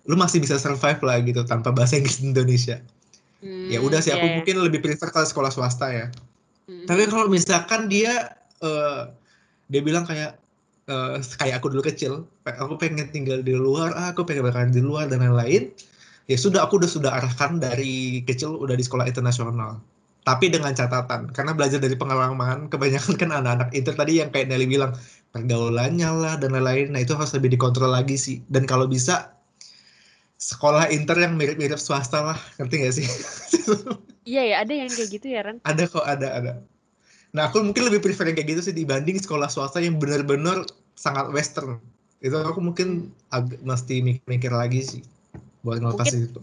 lu 0.08 0.16
masih 0.16 0.40
bisa 0.40 0.56
survive 0.56 1.04
lah 1.04 1.20
gitu 1.20 1.44
tanpa 1.44 1.68
bahasa 1.68 2.00
Inggris 2.00 2.24
di 2.24 2.32
Indonesia 2.32 2.80
ya 3.42 3.80
udah 3.80 4.00
sih 4.04 4.12
Hmm, 4.12 4.20
aku 4.20 4.26
iya, 4.26 4.32
iya. 4.32 4.38
mungkin 4.40 4.56
lebih 4.60 4.80
prefer 4.84 5.08
ke 5.08 5.20
sekolah 5.24 5.50
swasta 5.52 5.88
ya 5.92 6.06
Hmm. 6.70 6.86
tapi 6.86 7.02
kalau 7.10 7.26
misalkan 7.26 7.90
dia 7.90 8.30
eh, 8.62 9.02
dia 9.74 9.80
bilang 9.82 10.06
kayak 10.06 10.38
eh, 10.86 11.18
kayak 11.40 11.58
aku 11.58 11.66
dulu 11.74 11.82
kecil 11.82 12.22
aku 12.46 12.78
pengen 12.78 13.10
tinggal 13.10 13.42
di 13.42 13.58
luar 13.58 13.90
ah, 13.98 14.14
aku 14.14 14.22
pengen 14.22 14.46
makan 14.46 14.70
di 14.70 14.78
luar 14.78 15.10
dan 15.10 15.18
lain-lain 15.18 15.66
ya 16.30 16.38
sudah 16.38 16.62
aku 16.62 16.78
udah 16.78 16.86
sudah 16.86 17.10
arahkan 17.10 17.58
dari 17.58 18.22
kecil 18.22 18.54
udah 18.54 18.78
di 18.78 18.86
sekolah 18.86 19.02
internasional 19.10 19.82
tapi 20.22 20.46
dengan 20.46 20.70
catatan 20.70 21.32
karena 21.34 21.56
belajar 21.58 21.82
dari 21.82 21.98
pengalaman 21.98 22.70
kebanyakan 22.70 23.18
kan 23.18 23.30
anak-anak 23.34 23.74
inter 23.74 23.94
tadi 23.98 24.22
yang 24.22 24.30
kayak 24.30 24.46
Nelly 24.52 24.70
bilang 24.70 24.94
pergaulannya 25.34 26.06
lah 26.06 26.34
dan 26.38 26.54
lain-lain 26.54 26.94
nah 26.94 27.02
itu 27.02 27.18
harus 27.18 27.34
lebih 27.34 27.50
dikontrol 27.58 27.90
lagi 27.90 28.14
sih 28.14 28.38
dan 28.46 28.62
kalau 28.62 28.86
bisa 28.86 29.34
sekolah 30.40 30.88
inter 30.88 31.20
yang 31.20 31.36
mirip-mirip 31.36 31.76
swasta 31.76 32.24
lah 32.32 32.38
ngerti 32.56 32.74
gak 32.80 32.94
sih 32.96 33.06
Iya 34.24 34.42
ya, 34.46 34.56
ada 34.64 34.72
yang 34.72 34.88
kayak 34.92 35.10
gitu 35.20 35.26
ya, 35.32 35.40
Ran. 35.44 35.60
ada 35.64 35.84
kok 35.84 36.04
ada 36.04 36.28
ada 36.32 36.52
nah 37.30 37.46
aku 37.46 37.62
mungkin 37.62 37.86
lebih 37.86 38.00
prefer 38.02 38.32
yang 38.32 38.36
kayak 38.40 38.58
gitu 38.58 38.72
sih 38.72 38.74
dibanding 38.74 39.20
sekolah 39.20 39.52
swasta 39.52 39.78
yang 39.78 40.00
benar-benar 40.00 40.64
sangat 40.96 41.30
western 41.30 41.78
itu 42.24 42.34
aku 42.34 42.58
mungkin 42.58 43.12
agak 43.30 43.60
mesti 43.62 44.00
mikir-mikir 44.02 44.50
lagi 44.50 44.80
sih 44.82 45.02
buat 45.60 45.78
ngelepas 45.78 46.10
itu 46.16 46.40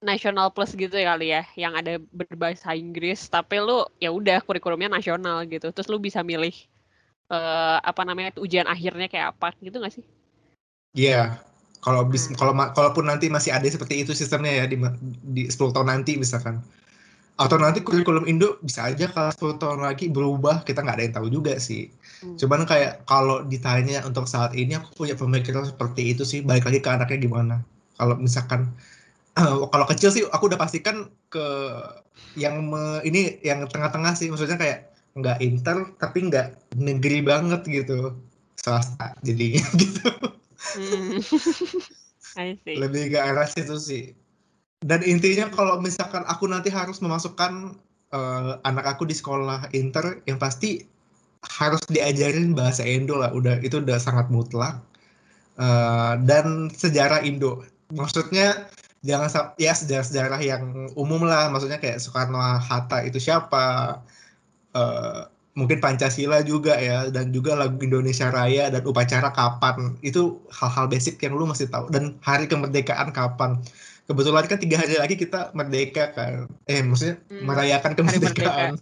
Nasional 0.00 0.48
plus 0.48 0.72
gitu 0.72 0.96
ya 0.96 1.12
kali 1.12 1.28
ya, 1.28 1.44
yang 1.60 1.76
ada 1.76 2.00
berbahasa 2.00 2.72
Inggris, 2.72 3.28
tapi 3.28 3.60
lu 3.60 3.84
ya 4.00 4.08
udah 4.08 4.40
kurikulumnya 4.40 4.88
nasional 4.88 5.44
gitu. 5.44 5.68
Terus 5.76 5.92
lu 5.92 6.00
bisa 6.00 6.24
milih 6.24 6.56
eh 7.28 7.78
apa 7.84 8.00
namanya 8.08 8.32
ujian 8.40 8.64
akhirnya 8.64 9.12
kayak 9.12 9.36
apa 9.36 9.52
gitu 9.60 9.76
nggak 9.76 10.00
sih? 10.00 10.04
Iya, 10.96 11.36
kalau 11.80 12.04
bis, 12.04 12.28
Hmm. 12.28 12.36
kalau 12.36 12.52
kalaupun 12.76 13.08
nanti 13.08 13.32
masih 13.32 13.56
ada 13.56 13.64
seperti 13.64 14.04
itu 14.04 14.12
sistemnya 14.12 14.52
ya 14.52 14.64
di 14.68 14.76
di 15.24 15.48
10 15.48 15.72
tahun 15.72 15.88
nanti 15.88 16.20
misalkan. 16.20 16.60
Atau 17.40 17.56
nanti 17.56 17.80
kurikulum 17.80 18.28
Indo 18.28 18.60
bisa 18.60 18.84
aja 18.92 19.08
kalau 19.08 19.32
10 19.32 19.56
tahun 19.56 19.80
lagi 19.80 20.12
berubah, 20.12 20.60
kita 20.60 20.84
nggak 20.84 20.96
ada 21.00 21.04
yang 21.08 21.14
tahu 21.16 21.28
juga 21.32 21.56
sih. 21.56 21.88
Hmm. 22.20 22.36
Cuman 22.36 22.68
kayak 22.68 23.08
kalau 23.08 23.40
ditanya 23.48 24.04
untuk 24.04 24.28
saat 24.28 24.52
ini 24.52 24.76
aku 24.76 24.92
punya 24.92 25.16
pemikiran 25.16 25.64
seperti 25.64 26.12
itu 26.12 26.28
sih, 26.28 26.44
balik 26.44 26.68
lagi 26.68 26.84
ke 26.84 26.90
anaknya 26.92 27.16
gimana. 27.16 27.64
Kalau 27.96 28.20
misalkan 28.20 28.68
kalau 29.72 29.86
kecil 29.88 30.12
sih 30.12 30.28
aku 30.28 30.52
udah 30.52 30.60
pastikan 30.60 31.08
ke 31.32 31.46
yang 32.36 32.60
me- 32.68 33.00
ini 33.08 33.40
yang 33.40 33.64
tengah-tengah 33.64 34.12
sih, 34.12 34.28
maksudnya 34.28 34.60
kayak 34.60 34.92
nggak 35.16 35.40
inter 35.40 35.90
tapi 35.96 36.28
nggak 36.28 36.76
negeri 36.76 37.24
banget 37.24 37.64
gitu, 37.64 38.20
swasta 38.60 39.16
jadinya 39.24 39.64
gitu. 39.80 40.12
Hmm. 40.60 41.18
I 42.38 42.54
see. 42.62 42.78
lebih 42.78 43.10
ke 43.10 43.18
arah 43.18 43.48
situ 43.48 43.74
sih. 43.80 44.04
Dan 44.80 45.02
intinya 45.04 45.50
kalau 45.50 45.82
misalkan 45.82 46.24
aku 46.24 46.46
nanti 46.46 46.70
harus 46.70 47.02
memasukkan 47.02 47.74
eh, 48.12 48.52
anak 48.64 48.86
aku 48.96 49.04
di 49.08 49.16
sekolah 49.16 49.72
inter 49.74 50.24
yang 50.24 50.38
pasti 50.38 50.84
harus 51.40 51.80
diajarin 51.88 52.52
bahasa 52.52 52.84
Indo 52.84 53.18
lah. 53.18 53.32
Udah 53.32 53.58
itu 53.64 53.80
udah 53.80 53.98
sangat 53.98 54.28
mutlak. 54.28 54.78
Eh, 55.60 56.14
dan 56.24 56.70
sejarah 56.72 57.24
Indo. 57.26 57.64
Maksudnya 57.92 58.70
jangan 59.02 59.56
ya 59.58 59.72
sejarah-sejarah 59.74 60.40
yang 60.40 60.92
umum 60.94 61.24
lah. 61.26 61.50
Maksudnya 61.52 61.80
kayak 61.82 62.00
Soekarno 62.00 62.38
Hatta 62.40 63.04
itu 63.04 63.18
siapa? 63.20 64.00
Eh, 64.76 65.20
mungkin 65.58 65.82
Pancasila 65.82 66.46
juga 66.46 66.78
ya 66.78 67.10
dan 67.10 67.34
juga 67.34 67.58
lagu 67.58 67.74
Indonesia 67.82 68.30
Raya 68.30 68.70
dan 68.70 68.82
upacara 68.86 69.34
kapan. 69.34 69.98
Itu 70.00 70.42
hal-hal 70.54 70.86
basic 70.86 71.18
yang 71.22 71.34
lu 71.34 71.44
mesti 71.48 71.66
tahu. 71.66 71.90
Dan 71.90 72.16
hari 72.22 72.46
kemerdekaan 72.46 73.10
kapan. 73.10 73.58
Kebetulan 74.06 74.46
kan 74.50 74.58
tiga 74.58 74.76
hari 74.82 74.94
lagi 74.98 75.14
kita 75.18 75.50
merdeka 75.54 76.14
kan. 76.14 76.46
Eh 76.70 76.82
maksudnya 76.82 77.18
Hmm, 77.30 77.46
merayakan 77.46 77.92
kemerdekaan. 77.98 78.72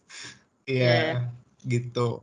Iya 0.68 1.24
gitu. 1.64 2.22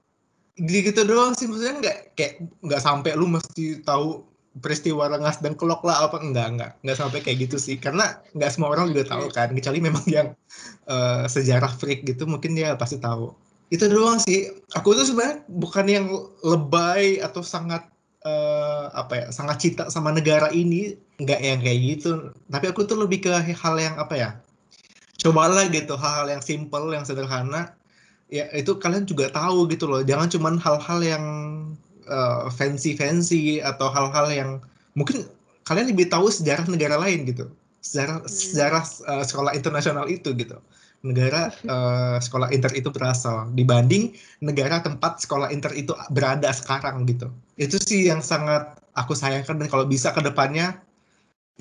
Gitu 0.55 0.99
doang 1.03 1.33
sih 1.35 1.49
maksudnya 1.49 1.75
nggak 1.81 1.97
kayak 2.15 2.33
nggak 2.63 2.81
sampai 2.81 3.11
lu 3.17 3.27
mesti 3.27 3.81
tahu 3.83 4.23
peristiwa 4.55 5.11
rengas 5.11 5.43
dan 5.43 5.51
kelok 5.59 5.83
lah 5.83 6.07
apa 6.07 6.23
enggak 6.23 6.47
enggak 6.55 6.71
nggak 6.85 6.97
sampai 7.01 7.19
kayak 7.25 7.49
gitu 7.49 7.57
sih. 7.59 7.75
Karena 7.81 8.21
nggak 8.37 8.49
semua 8.53 8.71
orang 8.71 8.93
juga 8.93 9.03
tahu 9.11 9.25
kan 9.33 9.51
kecuali 9.57 9.79
memang 9.83 10.05
yang 10.07 10.27
eh, 10.87 11.25
sejarah 11.27 11.71
freak 11.75 12.05
gitu 12.07 12.23
mungkin 12.29 12.55
dia 12.57 12.77
pasti 12.79 12.97
tahu 13.01 13.44
itu 13.73 13.85
doang 13.89 14.21
sih. 14.21 14.53
Aku 14.77 14.93
tuh 14.93 15.05
sebenarnya 15.07 15.41
bukan 15.49 15.85
yang 15.89 16.05
lebay 16.45 17.17
atau 17.21 17.41
sangat 17.41 17.85
eh, 18.25 18.85
apa 18.93 19.13
ya 19.25 19.27
sangat 19.33 19.57
cinta 19.61 19.89
sama 19.89 20.13
negara 20.13 20.53
ini. 20.53 20.93
Nggak 21.17 21.39
yang 21.41 21.59
kayak 21.63 21.79
gitu. 21.81 22.11
Tapi 22.51 22.65
aku 22.69 22.85
tuh 22.85 22.99
lebih 23.01 23.25
ke 23.25 23.31
hal 23.33 23.75
yang 23.79 23.95
apa 23.97 24.15
ya 24.15 24.29
cobalah 25.23 25.65
gitu. 25.73 25.97
Hal-hal 25.97 26.29
yang 26.29 26.43
simple 26.43 26.93
yang 26.93 27.05
sederhana. 27.07 27.73
Ya 28.29 28.49
itu 28.53 28.77
kalian 28.77 29.05
juga 29.05 29.29
tahu 29.29 29.69
gitu 29.69 29.85
loh. 29.89 30.01
Jangan 30.01 30.29
cuman 30.29 30.55
hal-hal 30.61 30.99
yang 31.01 31.25
fancy 32.53 32.93
fancy 32.93 33.57
atau 33.65 33.89
hal-hal 33.89 34.29
yang 34.29 34.49
mungkin 34.93 35.25
kalian 35.65 35.89
lebih 35.89 36.13
tahu 36.13 36.29
sejarah 36.29 36.69
negara 36.69 37.01
lain 37.01 37.25
gitu. 37.25 37.49
Sejarah 37.81 38.21
Hmm. 38.21 38.29
sejarah 38.29 38.83
eh, 38.85 39.23
sekolah 39.25 39.51
internasional 39.57 40.05
itu 40.09 40.33
gitu 40.37 40.57
negara 41.05 41.53
eh, 41.53 42.17
sekolah 42.17 42.49
inter 42.49 42.73
itu 42.73 42.89
berasal 42.89 43.53
dibanding 43.53 44.17
negara 44.41 44.81
tempat 44.81 45.21
sekolah 45.21 45.53
inter 45.53 45.69
itu 45.77 45.93
berada 46.09 46.49
sekarang 46.49 47.05
gitu. 47.05 47.29
Itu 47.55 47.77
sih 47.77 48.09
yang 48.09 48.25
sangat 48.25 48.81
aku 48.97 49.13
sayangkan 49.13 49.61
dan 49.61 49.69
kalau 49.69 49.85
bisa 49.85 50.09
ke 50.11 50.25
depannya 50.25 50.81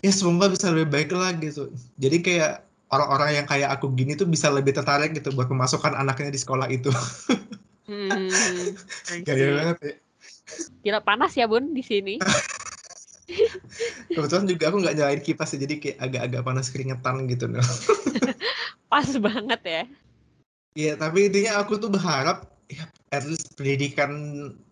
ya 0.01 0.11
semoga 0.11 0.49
bisa 0.49 0.73
lebih 0.73 0.89
baik 0.91 1.13
lah 1.13 1.37
gitu. 1.37 1.69
Jadi 2.01 2.25
kayak 2.25 2.65
orang-orang 2.89 3.45
yang 3.45 3.47
kayak 3.47 3.69
aku 3.77 3.93
gini 3.93 4.17
tuh 4.17 4.27
bisa 4.27 4.49
lebih 4.49 4.73
tertarik 4.73 5.13
gitu 5.13 5.31
buat 5.37 5.53
memasukkan 5.53 5.93
anaknya 5.93 6.33
di 6.33 6.41
sekolah 6.41 6.73
itu. 6.73 6.89
Hmm, 7.85 8.33
gaya 9.29 9.49
banget 9.61 9.79
ya 9.85 9.95
Gila 10.85 11.01
panas 11.01 11.33
ya 11.37 11.49
bun 11.49 11.73
di 11.73 11.81
sini. 11.81 12.21
kebetulan 14.13 14.45
juga 14.45 14.65
aku 14.69 14.77
nggak 14.85 14.97
nyalain 15.01 15.23
kipas 15.25 15.57
jadi 15.57 15.75
kayak 15.81 15.99
agak-agak 16.01 16.43
panas 16.45 16.69
keringetan 16.69 17.25
gitu 17.29 17.49
Nel. 17.49 17.65
Pas 18.93 19.09
banget 19.19 19.61
ya. 19.65 19.83
Iya, 20.75 20.93
tapi 20.99 21.31
intinya 21.31 21.63
aku 21.63 21.79
tuh 21.79 21.91
berharap 21.91 22.51
ya 22.69 22.89
at 23.15 23.25
least 23.29 23.55
pendidikan 23.55 24.11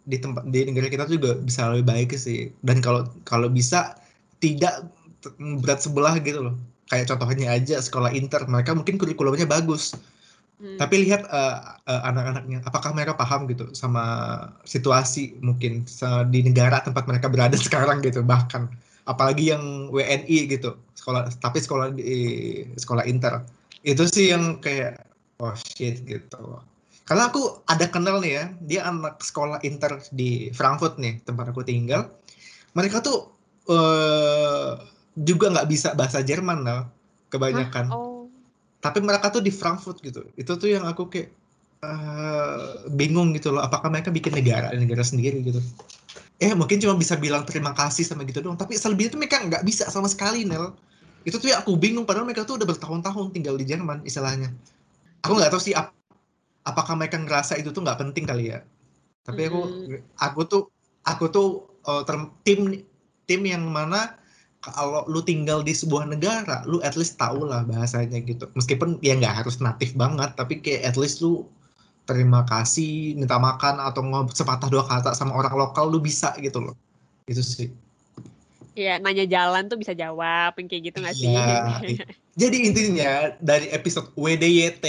di 0.09 0.19
tempat 0.19 0.49
di 0.51 0.67
negara 0.67 0.91
kita 0.91 1.07
tuh 1.07 1.17
juga 1.17 1.38
bisa 1.38 1.71
lebih 1.73 1.87
baik 1.88 2.11
sih. 2.19 2.51
Dan 2.67 2.83
kalau 2.83 3.09
kalau 3.25 3.47
bisa 3.49 3.97
tidak 4.43 4.91
berat 5.38 5.81
sebelah 5.81 6.19
gitu 6.19 6.51
loh. 6.51 6.55
Kayak 6.91 7.15
contohnya 7.15 7.57
aja 7.57 7.81
sekolah 7.81 8.12
inter, 8.12 8.45
mereka 8.45 8.77
mungkin 8.77 9.01
kurikulumnya 9.01 9.49
bagus, 9.49 9.97
Hmm. 10.62 10.79
tapi 10.79 11.03
lihat 11.03 11.27
eh, 11.27 11.59
eh, 11.91 12.03
anak-anaknya, 12.07 12.62
apakah 12.62 12.95
mereka 12.95 13.19
paham 13.19 13.51
gitu 13.51 13.75
sama 13.75 14.05
situasi 14.62 15.35
mungkin 15.43 15.83
di 16.31 16.41
negara 16.47 16.79
tempat 16.87 17.03
mereka 17.11 17.27
berada 17.27 17.59
sekarang 17.67 17.99
gitu 18.05 18.23
bahkan. 18.23 18.71
Apalagi 19.11 19.51
yang 19.51 19.91
WNI 19.91 20.47
gitu 20.47 20.79
sekolah 20.95 21.27
tapi 21.43 21.59
sekolah 21.59 21.91
di 21.99 22.15
sekolah 22.79 23.03
inter. 23.11 23.43
Itu 23.83 24.07
sih 24.07 24.31
yang 24.31 24.62
kayak 24.62 25.03
oh 25.43 25.51
shit 25.59 26.07
gitu. 26.07 26.62
Karena 27.03 27.27
aku 27.27 27.67
ada 27.67 27.91
kenal 27.91 28.23
nih 28.23 28.33
ya 28.38 28.45
dia 28.62 28.81
anak 28.87 29.19
sekolah 29.19 29.59
inter 29.67 29.99
di 30.15 30.55
Frankfurt 30.55 31.03
nih 31.03 31.19
tempat 31.27 31.51
aku 31.51 31.67
tinggal. 31.67 32.07
Mereka 32.79 33.03
tuh 33.03 33.35
eh 33.67 34.79
juga 35.19 35.51
nggak 35.51 35.67
bisa 35.67 35.99
bahasa 35.99 36.23
Jerman 36.23 36.62
lah 36.62 36.87
kebanyakan. 37.35 37.91
Oh. 37.91 38.12
Tapi 38.83 38.99
mereka 38.99 39.31
tuh 39.31 39.42
di 39.47 39.53
Frankfurt 39.55 40.03
gitu. 40.03 40.27
Itu 40.35 40.59
tuh 40.59 40.68
yang 40.75 40.85
aku 40.90 41.07
kayak 41.12 41.29
eh, 41.87 42.62
bingung 42.99 43.31
gitu 43.38 43.55
loh. 43.55 43.62
Apakah 43.62 43.88
mereka 43.95 44.11
bikin 44.11 44.35
negara 44.35 44.75
negara 44.75 45.07
sendiri 45.07 45.38
gitu? 45.47 45.62
Eh 46.42 46.53
mungkin 46.59 46.83
cuma 46.83 46.99
bisa 46.99 47.14
bilang 47.14 47.47
terima 47.47 47.71
kasih 47.73 48.03
sama 48.03 48.27
gitu 48.27 48.42
doang. 48.42 48.59
Tapi 48.59 48.75
selebihnya 48.75 49.14
tuh 49.14 49.21
mereka 49.23 49.38
nggak 49.47 49.62
bisa 49.62 49.87
sama 49.88 50.11
sekali 50.11 50.42
Nel. 50.42 50.75
Itu 51.23 51.38
tuh 51.38 51.55
ya 51.55 51.62
aku 51.62 51.79
bingung. 51.79 52.03
Padahal 52.03 52.27
mereka 52.27 52.42
tuh 52.42 52.59
udah 52.59 52.66
bertahun-tahun 52.66 53.27
tinggal 53.31 53.55
di 53.55 53.64
Jerman 53.71 54.03
istilahnya. 54.03 54.51
Aku 55.23 55.38
nggak 55.38 55.55
tahu 55.55 55.62
sih 55.62 55.75
ap- 55.79 55.95
apakah 56.66 56.99
mereka 56.99 57.18
ngerasa 57.23 57.59
itu 57.62 57.71
tuh 57.71 57.83
nggak 57.87 57.99
penting 58.03 58.27
kali 58.27 58.51
ya. 58.51 58.59
Tapi 59.23 59.47
aku 59.47 59.61
Mm. 59.87 60.03
aku 60.18 60.40
tuh 60.51 60.62
aku 61.07 61.25
tuh 61.31 61.49
term- 62.07 62.35
tim 62.42 62.83
tim 63.27 63.42
yang 63.47 63.62
mana 63.66 64.18
kalau 64.62 65.03
lu 65.11 65.20
tinggal 65.27 65.61
di 65.66 65.75
sebuah 65.75 66.07
negara, 66.07 66.62
lu 66.70 66.79
at 66.87 66.94
least 66.94 67.18
tau 67.18 67.42
lah 67.42 67.66
bahasanya 67.66 68.22
gitu. 68.22 68.46
Meskipun 68.55 69.03
ya 69.03 69.18
nggak 69.18 69.42
harus 69.42 69.59
natif 69.59 69.92
banget, 69.98 70.38
tapi 70.38 70.62
kayak 70.62 70.94
at 70.94 70.96
least 70.96 71.18
lu 71.20 71.51
terima 72.07 72.46
kasih, 72.46 73.18
minta 73.18 73.38
makan 73.38 73.83
atau 73.83 74.03
ngob 74.07 74.31
sepatah 74.31 74.70
dua 74.70 74.87
kata 74.87 75.14
sama 75.18 75.35
orang 75.35 75.55
lokal 75.55 75.90
lu 75.90 75.98
bisa 75.98 76.31
gitu 76.38 76.62
loh. 76.62 76.75
Itu 77.27 77.42
sih. 77.42 77.70
Iya, 78.72 79.03
nanya 79.05 79.29
jalan 79.29 79.68
tuh 79.68 79.77
bisa 79.77 79.92
jawab, 79.92 80.57
kayak 80.57 80.83
gitu 80.88 80.96
nggak 81.03 81.16
sih? 81.18 81.29
Iya, 81.29 81.83
i- 81.92 82.07
Jadi 82.33 82.57
intinya 82.64 83.12
dari 83.42 83.68
episode 83.68 84.09
WDYT 84.16 84.85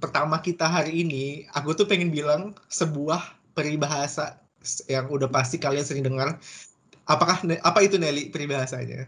pertama 0.00 0.40
kita 0.40 0.64
hari 0.64 1.04
ini, 1.04 1.44
aku 1.52 1.76
tuh 1.76 1.84
pengen 1.84 2.08
bilang 2.08 2.56
sebuah 2.72 3.36
peribahasa 3.52 4.40
yang 4.88 5.06
udah 5.12 5.28
pasti 5.28 5.60
kalian 5.60 5.84
sering 5.84 6.04
dengar. 6.04 6.40
Apakah 7.06 7.38
apa 7.62 7.78
itu 7.86 7.96
Nelly 8.02 8.34
peribahasanya? 8.34 9.06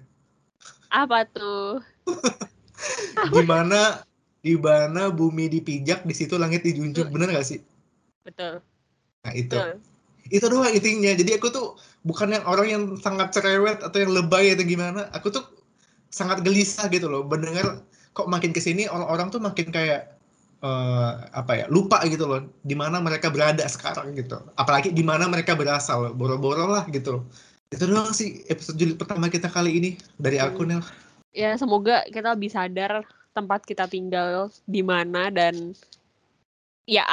Apa 0.94 1.26
tuh? 1.26 1.82
Gimana 3.34 4.06
di 4.38 4.54
mana 4.54 5.11
bumi 5.11 5.50
dipijak 5.50 6.06
di 6.06 6.14
situ 6.14 6.38
langit 6.38 6.62
dijunjung 6.62 7.11
bener 7.11 7.34
gak 7.34 7.48
sih? 7.50 7.61
Betul. 8.22 8.62
Nah 9.26 9.32
itu. 9.34 9.58
Betul. 9.58 9.82
Itu 10.30 10.46
doang 10.46 10.70
intinya. 10.70 11.11
Jadi 11.11 11.34
aku 11.34 11.50
tuh 11.50 11.74
bukan 12.06 12.38
yang 12.38 12.44
orang 12.46 12.68
yang 12.70 12.82
sangat 13.02 13.34
cerewet 13.34 13.82
atau 13.82 13.98
yang 13.98 14.14
lebay 14.14 14.54
atau 14.54 14.62
gimana. 14.62 15.11
Aku 15.11 15.34
tuh 15.34 15.42
sangat 16.14 16.46
gelisah 16.46 16.87
gitu 16.94 17.11
loh. 17.11 17.26
Mendengar 17.26 17.82
kok 18.14 18.30
makin 18.30 18.54
ke 18.54 18.62
sini 18.62 18.87
orang-orang 18.87 19.34
tuh 19.34 19.42
makin 19.42 19.74
kayak 19.74 20.14
uh, 20.62 21.26
apa 21.34 21.64
ya 21.64 21.66
lupa 21.66 21.98
gitu 22.06 22.30
loh 22.30 22.46
di 22.62 22.78
mana 22.78 23.02
mereka 23.02 23.26
berada 23.26 23.66
sekarang 23.66 24.14
gitu. 24.14 24.38
Apalagi 24.54 24.94
di 24.94 25.02
mana 25.02 25.26
mereka 25.26 25.58
berasal. 25.58 26.14
Boro-boro 26.14 26.70
lah 26.70 26.87
gitu 26.94 27.26
itu 27.68 27.85
doang 27.85 28.16
sih 28.16 28.48
episode 28.48 28.81
juli 28.81 28.96
pertama 28.96 29.28
kita 29.28 29.52
kali 29.52 29.76
ini 29.76 29.90
dari 30.16 30.40
aku 30.40 30.64
Nel. 30.64 30.81
Ya 31.37 31.52
semoga 31.61 32.00
kita 32.09 32.33
lebih 32.33 32.48
sadar 32.48 33.04
tempat 33.37 33.61
kita 33.68 33.85
tinggal 33.85 34.48
di 34.64 34.81
mana 34.81 35.28
dan 35.28 35.76
ya 36.88 37.04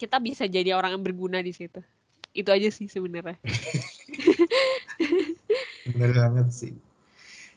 kita 0.00 0.16
bisa 0.16 0.48
jadi 0.48 0.72
orang 0.72 0.96
yang 0.96 1.04
berguna 1.04 1.44
di 1.44 1.52
situ. 1.52 1.84
Itu 2.32 2.48
aja 2.48 2.72
sih 2.72 2.88
sebenarnya. 2.88 3.36
Bener 5.92 6.10
banget 6.16 6.48
sih. 6.56 6.72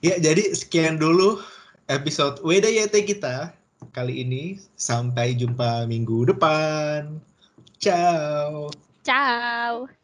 Ya 0.03 0.19
jadi 0.19 0.51
sekian 0.51 0.99
dulu 0.99 1.39
episode 1.87 2.43
WDYT 2.43 3.07
kita 3.07 3.55
kali 3.95 4.27
ini. 4.27 4.59
Sampai 4.75 5.39
jumpa 5.39 5.87
minggu 5.87 6.35
depan. 6.35 7.15
Ciao. 7.79 8.75
Ciao 9.07 10.00